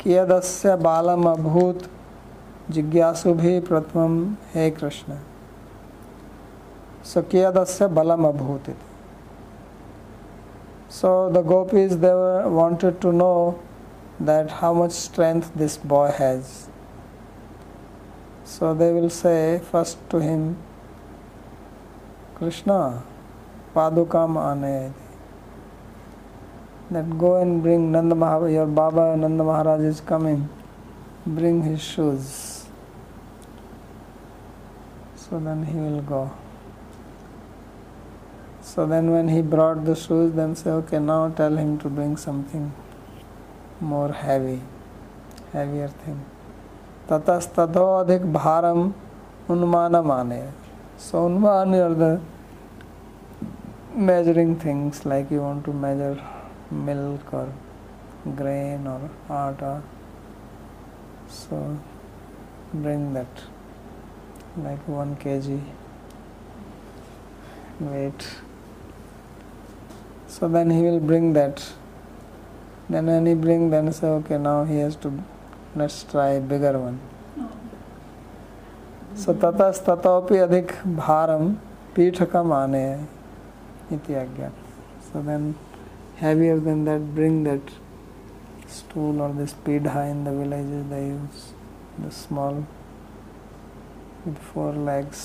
कियदस्य 0.00 0.76
बालम 0.76 1.28
अभूत 1.30 1.88
जिज्ञासु 2.70 3.34
भी 3.34 3.58
प्रथम 3.60 4.14
हे 4.54 4.70
कृष्ण। 4.70 5.18
स्वकियदस्य 7.12 7.86
बलम 7.98 8.28
अभूत 8.28 8.68
इति। 8.68 8.91
So 10.92 11.30
the 11.30 11.40
gopis 11.40 11.96
they 11.96 12.12
were, 12.12 12.46
wanted 12.50 13.00
to 13.00 13.12
know 13.12 13.58
that 14.20 14.50
how 14.50 14.74
much 14.74 14.92
strength 14.92 15.50
this 15.56 15.78
boy 15.78 16.10
has. 16.10 16.68
So 18.44 18.74
they 18.74 18.92
will 18.92 19.08
say 19.08 19.62
first 19.70 19.96
to 20.10 20.18
him, 20.18 20.58
Krishna, 22.34 23.02
Padukam 23.74 24.36
ane. 24.36 24.92
That 26.90 27.18
go 27.18 27.40
and 27.40 27.62
bring 27.62 27.90
Nanda 27.90 28.14
Maharaj, 28.14 28.52
your 28.52 28.66
Baba 28.66 29.16
Nanda 29.16 29.42
Maharaj 29.42 29.80
is 29.80 30.02
coming. 30.02 30.46
Bring 31.26 31.62
his 31.62 31.82
shoes. 31.82 32.66
So 35.16 35.40
then 35.40 35.64
he 35.64 35.78
will 35.78 36.02
go. 36.02 36.30
So 38.62 38.86
then 38.86 39.10
when 39.10 39.28
he 39.28 39.42
brought 39.42 39.84
the 39.84 39.94
shoes, 39.96 40.32
then 40.34 40.54
say, 40.54 40.70
okay, 40.70 40.98
now 40.98 41.28
tell 41.30 41.56
him 41.56 41.78
to 41.80 41.88
bring 41.88 42.16
something 42.16 42.72
more 43.80 44.12
heavy, 44.12 44.60
heavier 45.52 45.88
thing. 45.88 46.24
Tatastadho 47.08 48.06
adhik 48.06 48.32
bharam 48.32 48.94
unmana 49.48 50.02
mane. 50.02 50.52
So 50.96 51.28
unman 51.28 51.74
are 51.74 51.94
the 51.94 52.20
measuring 53.94 54.58
things 54.58 55.04
like 55.04 55.30
you 55.30 55.40
want 55.40 55.64
to 55.64 55.72
measure 55.72 56.22
milk 56.70 57.34
or 57.34 57.52
grain 58.36 58.86
or 58.86 59.10
atta. 59.28 59.82
So 61.26 61.78
bring 62.72 63.12
that 63.14 63.42
like 64.56 64.86
1 64.86 65.16
kg 65.16 65.60
weight 67.80 68.24
so 70.34 70.48
then 70.48 70.70
he 70.70 70.82
will 70.82 71.00
bring 71.12 71.32
that 71.38 71.62
then 72.88 73.06
when 73.06 73.26
he 73.30 73.34
bring 73.46 73.64
then 73.72 73.92
say 73.96 74.08
okay 74.18 74.38
now 74.38 74.58
he 74.70 74.76
has 74.84 74.94
to 75.04 75.10
let's 75.80 75.98
try 76.12 76.30
bigger 76.52 76.72
one 76.84 76.98
so 79.22 79.34
tatas 79.42 79.80
tatopi 79.88 80.38
adhik 80.44 80.72
bharam 81.00 81.44
pithakam 81.96 82.54
ane 82.60 82.86
iti 83.96 84.14
agya 84.22 84.50
so 85.08 85.22
then 85.28 85.44
heavier 86.22 86.58
than 86.68 86.80
that 86.88 87.04
bring 87.18 87.36
that 87.48 87.76
stool 88.78 89.20
or 89.26 89.30
this 89.40 89.54
pidha 89.68 90.02
in 90.14 90.24
the 90.28 90.34
villages 90.40 90.84
they 90.94 91.04
use 91.08 91.44
the 92.04 92.12
small 92.22 92.64
with 94.24 94.38
four 94.50 94.72
legs 94.90 95.22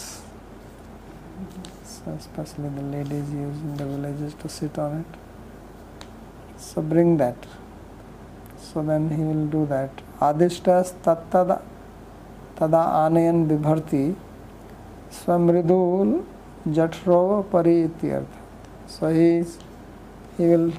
especially 2.15 2.69
the 2.69 2.81
ladies 2.81 3.29
using 3.31 3.69
in 3.69 3.77
the 3.77 3.85
villages 3.85 4.33
to 4.35 4.49
sit 4.49 4.77
on 4.77 5.01
it. 5.01 5.19
So 6.57 6.81
bring 6.81 7.17
that. 7.17 7.35
So 8.59 8.81
then 8.81 9.09
he 9.09 9.23
will 9.23 9.45
do 9.47 9.65
that. 9.67 9.91
Adishtas 10.19 10.93
tattada 11.03 11.61
tada 12.55 12.81
anayan 13.05 13.47
bibharti 13.47 14.15
swamridul 15.11 16.25
jatro 16.69 17.49
pari. 17.51 17.89
So 18.87 19.09
he, 19.09 19.43
he 20.37 20.45
will 20.47 20.73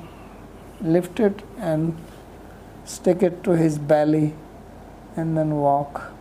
lift 0.81 1.21
it 1.21 1.43
and 1.59 1.97
stick 2.85 3.23
it 3.23 3.43
to 3.45 3.53
his 3.53 3.79
belly 3.79 4.35
and 5.17 5.37
then 5.37 5.57
walk 5.57 6.13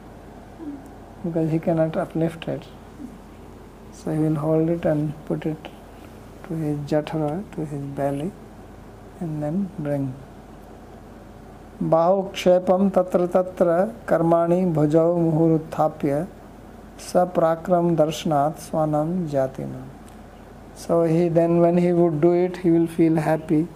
because 1.23 1.51
he 1.51 1.59
cannot 1.59 1.95
uplift 1.95 2.47
it. 2.47 2.63
so 4.06 4.12
he 4.12 4.18
will 4.18 4.40
hold 4.46 4.68
it 4.68 4.84
and 4.84 5.12
put 5.26 5.46
it 5.46 5.70
to 6.44 6.54
his 6.54 6.76
jatra 6.90 7.30
to 7.54 7.64
his 7.72 7.82
belly 8.00 8.30
and 9.20 9.42
then 9.42 9.70
bring 9.78 10.12
बाहुक्षेपम 11.92 12.88
तत्र 12.96 13.26
तत्र 13.34 13.76
कर्माणि 14.08 14.64
भुजौ 14.74 15.06
मुहुरुत्थाप्य 15.18 16.26
सपराक्रम 17.06 17.94
दर्शनात् 17.96 18.60
स्वानम 18.66 19.26
जातिना 19.32 19.82
so 20.82 21.02
he 21.04 21.28
then 21.28 21.60
when 21.60 21.76
he 21.76 21.92
would 21.92 22.20
do 22.20 22.32
it 22.32 22.56
he 22.58 22.70
will 22.70 22.86
feel 22.86 23.16
happy 23.16 23.66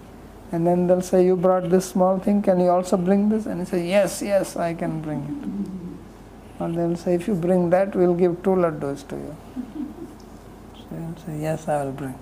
and 0.52 0.66
then 0.66 0.86
they'll 0.86 1.02
say 1.08 1.24
you 1.24 1.36
brought 1.36 1.68
this 1.70 1.88
small 1.94 2.18
thing 2.18 2.40
can 2.42 2.60
you 2.60 2.68
also 2.68 2.96
bring 2.96 3.28
this 3.28 3.46
and 3.46 3.60
he 3.60 3.66
say 3.66 3.86
yes 3.88 4.22
yes 4.22 4.56
i 4.56 4.72
can 4.82 5.00
bring 5.00 5.20
it 5.32 6.62
and 6.62 6.78
they'll 6.78 6.96
say 6.96 7.14
if 7.14 7.28
you 7.28 7.34
bring 7.34 7.68
that 7.70 7.94
we'll 7.94 8.14
give 8.14 8.40
two 8.42 8.56
laddus 8.64 9.06
to 9.08 9.16
you 9.16 9.36
He'll 11.11 11.25
say 11.25 11.41
yes 11.41 11.67
i 11.67 11.83
will 11.83 11.91
bring 11.91 12.17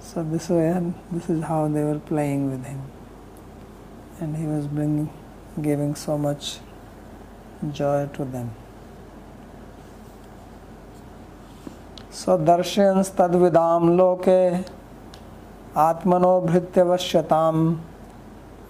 so 0.00 0.22
this 0.22 0.48
way 0.48 0.92
this 1.12 1.30
is 1.30 1.42
how 1.44 1.66
they 1.68 1.82
were 1.82 1.98
playing 1.98 2.50
with 2.50 2.64
him 2.64 2.82
and 4.20 4.36
he 4.36 4.46
was 4.46 4.66
bringing, 4.66 5.10
giving 5.60 5.94
so 5.94 6.16
much 6.16 6.58
joy 7.72 8.08
to 8.14 8.24
them. 8.24 8.50
So 12.10 12.38
darshans 12.38 13.10
tadvidam 13.10 13.96
loke 13.96 14.64
atmano 15.74 16.40
भृत्यवश्यताम 16.46 17.56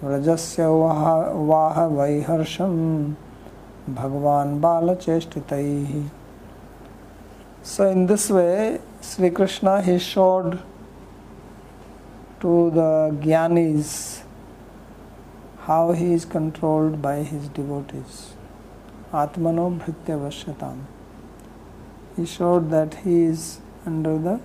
व्रजस्य 0.03 0.65
वाह 0.65 1.03
वाह 1.49 1.85
वैहर्षम 1.97 2.73
भगवान 3.95 4.59
बाल 4.61 4.95
चेष्टितैः 4.95 6.03
So 7.63 7.89
in 7.89 8.05
this 8.05 8.29
way, 8.29 8.79
Sri 9.07 9.29
Krishna 9.29 9.81
he 9.83 9.99
showed 9.99 10.53
to 12.41 12.71
the 12.71 13.15
Gyanis 13.25 14.23
how 15.59 15.91
he 15.91 16.11
is 16.13 16.25
controlled 16.25 17.01
by 17.03 17.17
his 17.17 17.47
devotees. 17.49 18.33
Atmano 19.13 19.67
Bhritya 19.79 20.17
Vashyatam. 20.23 20.79
He 22.15 22.25
showed 22.25 22.71
that 22.71 22.95
he 23.05 23.23
is 23.25 23.59
under 23.85 24.17
the 24.17 24.39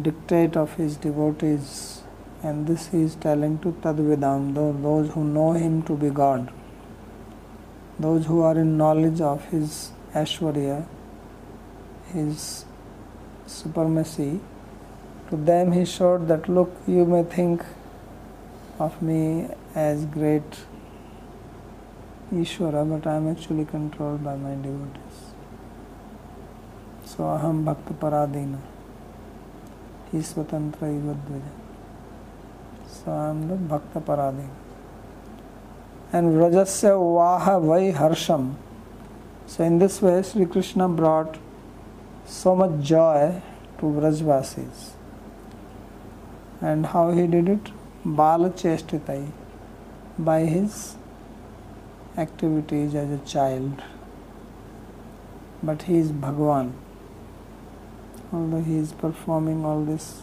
dictate 0.00 0.56
of 0.56 0.74
his 0.74 0.96
devotees, 0.96 2.02
and 2.44 2.66
this 2.68 2.86
he 2.88 3.02
is 3.02 3.16
telling 3.16 3.58
to 3.58 3.72
Tadvidam, 3.82 4.54
those 4.54 5.10
who 5.10 5.24
know 5.24 5.52
him 5.52 5.82
to 5.82 5.96
be 5.96 6.10
God, 6.10 6.52
those 7.98 8.26
who 8.26 8.42
are 8.42 8.56
in 8.56 8.76
knowledge 8.78 9.20
of 9.20 9.44
his 9.46 9.90
Ashwarya, 10.14 10.86
his 12.14 12.64
supremacy. 13.50 14.40
To 15.30 15.36
them 15.36 15.72
he 15.72 15.84
showed 15.84 16.28
that 16.28 16.48
look, 16.48 16.70
you 16.86 17.04
may 17.04 17.22
think 17.22 17.64
of 18.78 19.00
me 19.02 19.48
as 19.74 20.04
great 20.06 20.64
Ishvara, 22.32 22.88
but 22.88 23.06
I 23.08 23.16
am 23.16 23.28
actually 23.28 23.64
controlled 23.64 24.22
by 24.22 24.36
my 24.36 24.54
devotees. 24.54 25.34
So 27.04 27.24
aham 27.24 27.64
bhakta 27.64 27.92
paradina. 27.92 28.58
He 30.12 30.18
swatantra 30.18 30.88
ivadvaja. 30.88 31.50
So 32.86 33.12
I 33.12 33.30
am 33.30 33.48
the 33.48 33.56
bhakta 33.56 34.00
paradina. 34.00 34.48
And 36.12 36.32
Vrajasya 36.34 36.94
vaha 36.98 37.60
vai 37.64 37.92
harsham. 37.98 38.54
So 39.46 39.64
in 39.64 39.78
this 39.78 40.00
way 40.00 40.22
Sri 40.22 40.46
Krishna 40.46 40.88
brought 40.88 41.36
so 42.30 42.54
much 42.54 42.80
joy 42.80 43.42
to 43.78 43.86
Vrajvasis. 43.86 44.90
And 46.60 46.86
how 46.86 47.10
he 47.10 47.26
did 47.26 47.48
it? 47.48 47.70
Bala 48.04 48.50
Chestitai 48.50 49.32
by 50.16 50.40
his 50.40 50.94
activities 52.16 52.94
as 52.94 53.10
a 53.10 53.18
child. 53.24 53.82
But 55.62 55.82
he 55.82 55.98
is 55.98 56.12
Bhagwan. 56.12 56.74
Although 58.32 58.62
he 58.62 58.76
is 58.78 58.92
performing 58.92 59.64
all 59.64 59.84
this 59.84 60.22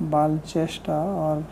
Bal 0.00 0.40
Chesta 0.46 0.92
or 0.92 1.44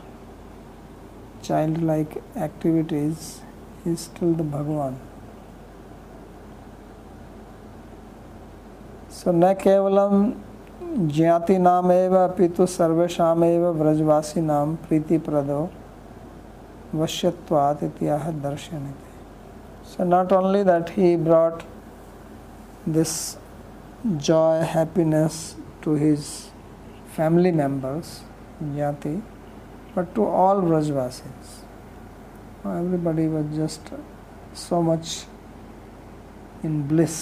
childlike 1.43 2.23
activities, 2.37 3.41
he 3.83 3.91
is 3.91 4.01
still 4.01 4.35
the 4.35 4.45
Bhagwan. 4.45 5.01
सो 9.15 9.33
न 9.33 9.53
केवलम 9.55 10.33
ज्ञाति 11.09 11.59
नाम 11.59 11.91
एव 11.93 12.15
अपितु 12.17 12.65
सर्वेशाम 12.69 13.45
एव 13.45 13.73
ब्रजवासी 13.73 14.41
नाम 14.41 14.75
प्रीति 14.87 15.19
प्रदो 15.27 15.59
वश्यत्वात 16.95 17.83
इतिहास 17.85 18.35
दर्शन 18.43 18.89
so 19.91 20.05
not 20.05 20.33
only 20.33 20.65
that 20.65 20.91
he 20.97 21.17
brought 21.25 21.63
this 22.89 23.15
joy 24.07 24.61
happiness 24.75 25.39
to 25.85 25.95
his 25.97 26.27
family 27.17 27.53
members 27.53 28.21
ज्ञाति 28.65 29.17
but 29.97 30.15
to 30.15 30.27
all 30.43 30.61
Brajvasis 30.61 31.57
everybody 32.67 33.29
was 33.29 33.57
just 33.61 33.95
so 34.59 34.83
much 34.83 35.27
in 36.65 36.83
bliss 36.89 37.21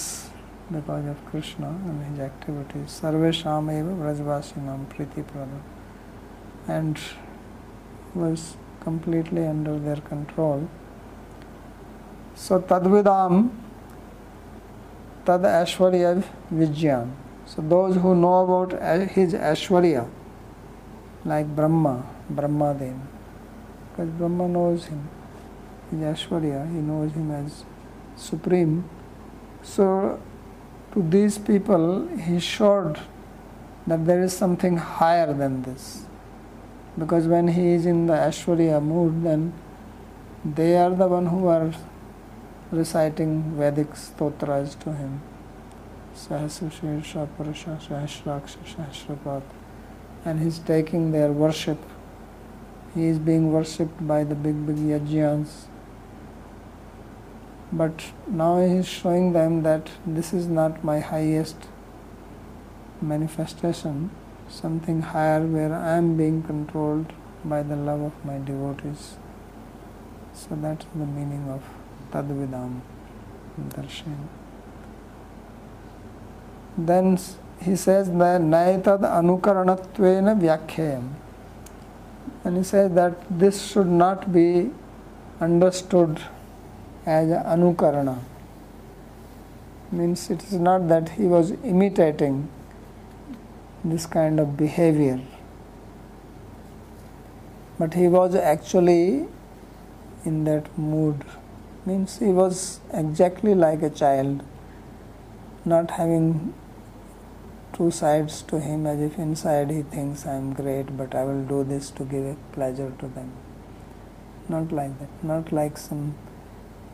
because 0.72 1.06
of 1.06 1.24
Krishna 1.26 1.68
and 1.68 2.04
his 2.10 2.20
activities. 2.20 3.00
Sarvesham 3.00 3.70
eva 3.70 3.90
Vrajvasinam 3.90 4.86
Priti 4.86 5.26
Prada. 5.26 5.60
And 6.66 6.98
was 8.14 8.56
completely 8.80 9.46
under 9.46 9.78
their 9.78 9.96
control. 9.96 10.68
So 12.34 12.60
Tadvidam 12.60 13.50
Tad 15.24 15.42
Ashwarya 15.42 16.24
Vijyan. 16.52 17.10
So 17.46 17.62
those 17.62 17.96
who 17.96 18.14
know 18.14 18.44
about 18.44 18.72
his 19.10 19.34
Ashwarya, 19.34 20.08
like 21.24 21.46
Brahma, 21.54 22.04
Brahma 22.30 22.74
Brahmaden, 22.74 23.00
because 23.90 24.10
Brahma 24.10 24.48
knows 24.48 24.86
him, 24.86 25.08
his 25.90 26.00
Ashwarya, 26.00 26.66
he 26.72 26.78
knows 26.78 27.12
him 27.12 27.30
as 27.30 27.64
supreme. 28.16 28.88
So 29.62 30.20
to 30.92 31.02
these 31.02 31.38
people 31.38 32.06
he 32.16 32.38
showed 32.38 33.00
that 33.86 34.06
there 34.06 34.22
is 34.22 34.36
something 34.36 34.76
higher 34.76 35.32
than 35.32 35.62
this. 35.62 36.04
Because 36.98 37.26
when 37.26 37.48
he 37.48 37.72
is 37.72 37.86
in 37.86 38.06
the 38.06 38.12
Ashwarya 38.12 38.82
mood, 38.82 39.24
then 39.24 39.52
they 40.44 40.76
are 40.76 40.90
the 40.90 41.08
one 41.08 41.26
who 41.26 41.46
are 41.46 41.72
reciting 42.70 43.56
Vedic 43.56 43.96
stotras 43.96 44.74
to 44.76 44.92
him. 44.92 45.22
Sahasra 46.14 47.28
Purusha 47.36 47.78
Sahasraksha 47.88 48.58
Sahasrapat. 48.74 49.42
And 50.24 50.40
he's 50.40 50.58
taking 50.58 51.12
their 51.12 51.32
worship. 51.32 51.78
He 52.94 53.06
is 53.06 53.18
being 53.18 53.50
worshipped 53.50 54.06
by 54.06 54.24
the 54.24 54.34
big, 54.34 54.66
big 54.66 54.76
yajnas 54.76 55.66
but 57.72 58.12
now 58.26 58.60
he 58.60 58.74
is 58.76 58.88
showing 58.88 59.32
them 59.32 59.62
that 59.62 59.90
this 60.06 60.32
is 60.32 60.46
not 60.46 60.84
my 60.84 61.00
highest 61.00 61.56
manifestation 63.00 64.10
something 64.52 65.00
higher 65.00 65.40
where 65.40 65.74
I 65.74 65.96
am 65.96 66.16
being 66.16 66.42
controlled 66.42 67.12
by 67.44 67.62
the 67.62 67.76
love 67.76 68.00
of 68.00 68.24
my 68.24 68.38
devotees. 68.38 69.16
So 70.34 70.48
that's 70.52 70.84
the 70.94 71.06
meaning 71.06 71.48
of 71.48 71.62
tadvidam 72.12 72.80
darshan. 73.70 74.28
Then 76.76 77.18
he 77.60 77.76
says 77.76 78.08
that 78.08 78.40
naitad 78.40 79.00
anukaranatvena 79.00 80.38
vyakhyayam 80.40 81.08
and 82.44 82.56
he 82.56 82.64
says 82.64 82.90
that 82.92 83.14
this 83.30 83.64
should 83.70 83.86
not 83.86 84.32
be 84.32 84.70
understood 85.40 86.20
as 87.06 87.28
anukarana. 87.28 88.18
Means 89.90 90.30
it 90.30 90.42
is 90.44 90.54
not 90.54 90.88
that 90.88 91.10
he 91.10 91.24
was 91.24 91.50
imitating 91.62 92.48
this 93.84 94.06
kind 94.06 94.40
of 94.40 94.56
behavior 94.56 95.20
but 97.82 97.94
he 97.94 98.06
was 98.06 98.34
actually 98.36 99.26
in 100.24 100.44
that 100.44 100.66
mood. 100.78 101.24
Means 101.84 102.18
he 102.18 102.26
was 102.26 102.80
exactly 102.92 103.54
like 103.54 103.82
a 103.82 103.90
child, 103.90 104.42
not 105.64 105.90
having 105.90 106.54
two 107.72 107.90
sides 107.90 108.42
to 108.42 108.60
him 108.60 108.86
as 108.86 109.00
if 109.00 109.18
inside 109.18 109.70
he 109.70 109.82
thinks 109.82 110.26
I 110.26 110.34
am 110.34 110.52
great, 110.52 110.96
but 110.96 111.14
I 111.14 111.24
will 111.24 111.42
do 111.44 111.64
this 111.64 111.90
to 111.92 112.04
give 112.04 112.24
a 112.24 112.36
pleasure 112.52 112.92
to 113.00 113.08
them. 113.08 113.32
Not 114.48 114.70
like 114.70 114.96
that, 115.00 115.24
not 115.24 115.50
like 115.50 115.76
some 115.76 116.14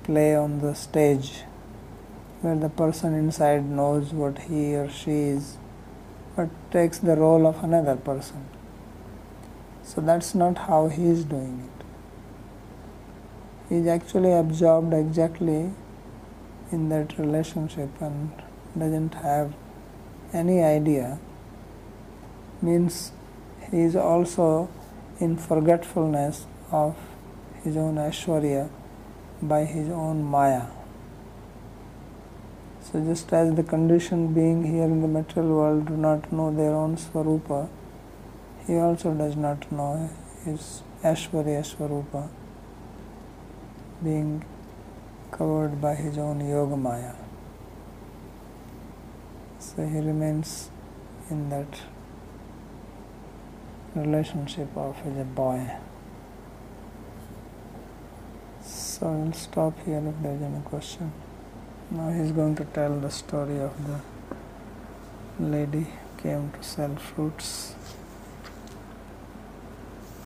play 0.08 0.34
on 0.34 0.60
the 0.60 0.74
stage 0.74 1.42
where 2.40 2.56
the 2.56 2.70
person 2.70 3.14
inside 3.14 3.64
knows 3.78 4.12
what 4.20 4.38
he 4.50 4.74
or 4.74 4.88
she 4.88 5.16
is 5.32 5.58
but 6.34 6.48
takes 6.70 6.98
the 6.98 7.16
role 7.16 7.46
of 7.46 7.62
another 7.62 7.96
person. 7.96 8.46
So 9.82 10.00
that's 10.00 10.34
not 10.34 10.56
how 10.66 10.88
he 10.88 11.04
is 11.06 11.24
doing 11.24 11.68
it. 11.68 11.84
He 13.68 13.76
is 13.76 13.86
actually 13.86 14.32
absorbed 14.32 14.94
exactly 14.94 15.72
in 16.72 16.88
that 16.88 17.18
relationship 17.18 18.00
and 18.00 18.30
doesn't 18.78 19.14
have 19.14 19.52
any 20.32 20.62
idea 20.62 21.18
means 22.62 23.12
he 23.70 23.80
is 23.80 23.94
also 23.94 24.70
in 25.20 25.36
forgetfulness 25.36 26.46
of 26.70 26.96
his 27.62 27.76
own 27.76 27.96
Aishwarya 27.96 28.70
by 29.42 29.64
his 29.64 29.88
own 29.90 30.22
Maya. 30.22 30.66
So, 32.80 33.00
just 33.04 33.32
as 33.32 33.54
the 33.54 33.62
conditioned 33.62 34.34
being 34.34 34.64
here 34.64 34.84
in 34.84 35.02
the 35.02 35.08
material 35.08 35.56
world 35.56 35.86
do 35.88 35.96
not 35.96 36.32
know 36.32 36.54
their 36.54 36.74
own 36.74 36.96
Swarupa, 36.96 37.68
he 38.66 38.76
also 38.76 39.12
does 39.14 39.36
not 39.36 39.70
know 39.70 40.10
his 40.44 40.82
Aishwarya 41.02 41.62
Swarupa 41.64 42.28
being 44.02 44.44
covered 45.30 45.80
by 45.80 45.94
his 45.94 46.16
own 46.18 46.46
yoga 46.48 46.76
maya. 46.76 47.14
So 49.58 49.86
he 49.86 49.98
remains 49.98 50.70
in 51.30 51.50
that 51.50 51.80
relationship 53.94 54.76
of 54.76 54.96
as 55.04 55.16
a 55.18 55.24
boy. 55.24 55.70
So 58.98 59.06
I'll 59.06 59.32
stop 59.32 59.74
here 59.84 60.02
if 60.04 60.22
there's 60.24 60.42
any 60.42 60.60
question. 60.62 61.12
Now 61.92 62.10
he's 62.10 62.32
going 62.32 62.56
to 62.56 62.64
tell 62.64 62.98
the 62.98 63.10
story 63.10 63.60
of 63.60 63.72
the 63.86 64.00
lady 65.38 65.86
came 66.20 66.50
to 66.50 66.62
sell 66.64 66.96
fruits. 66.96 67.76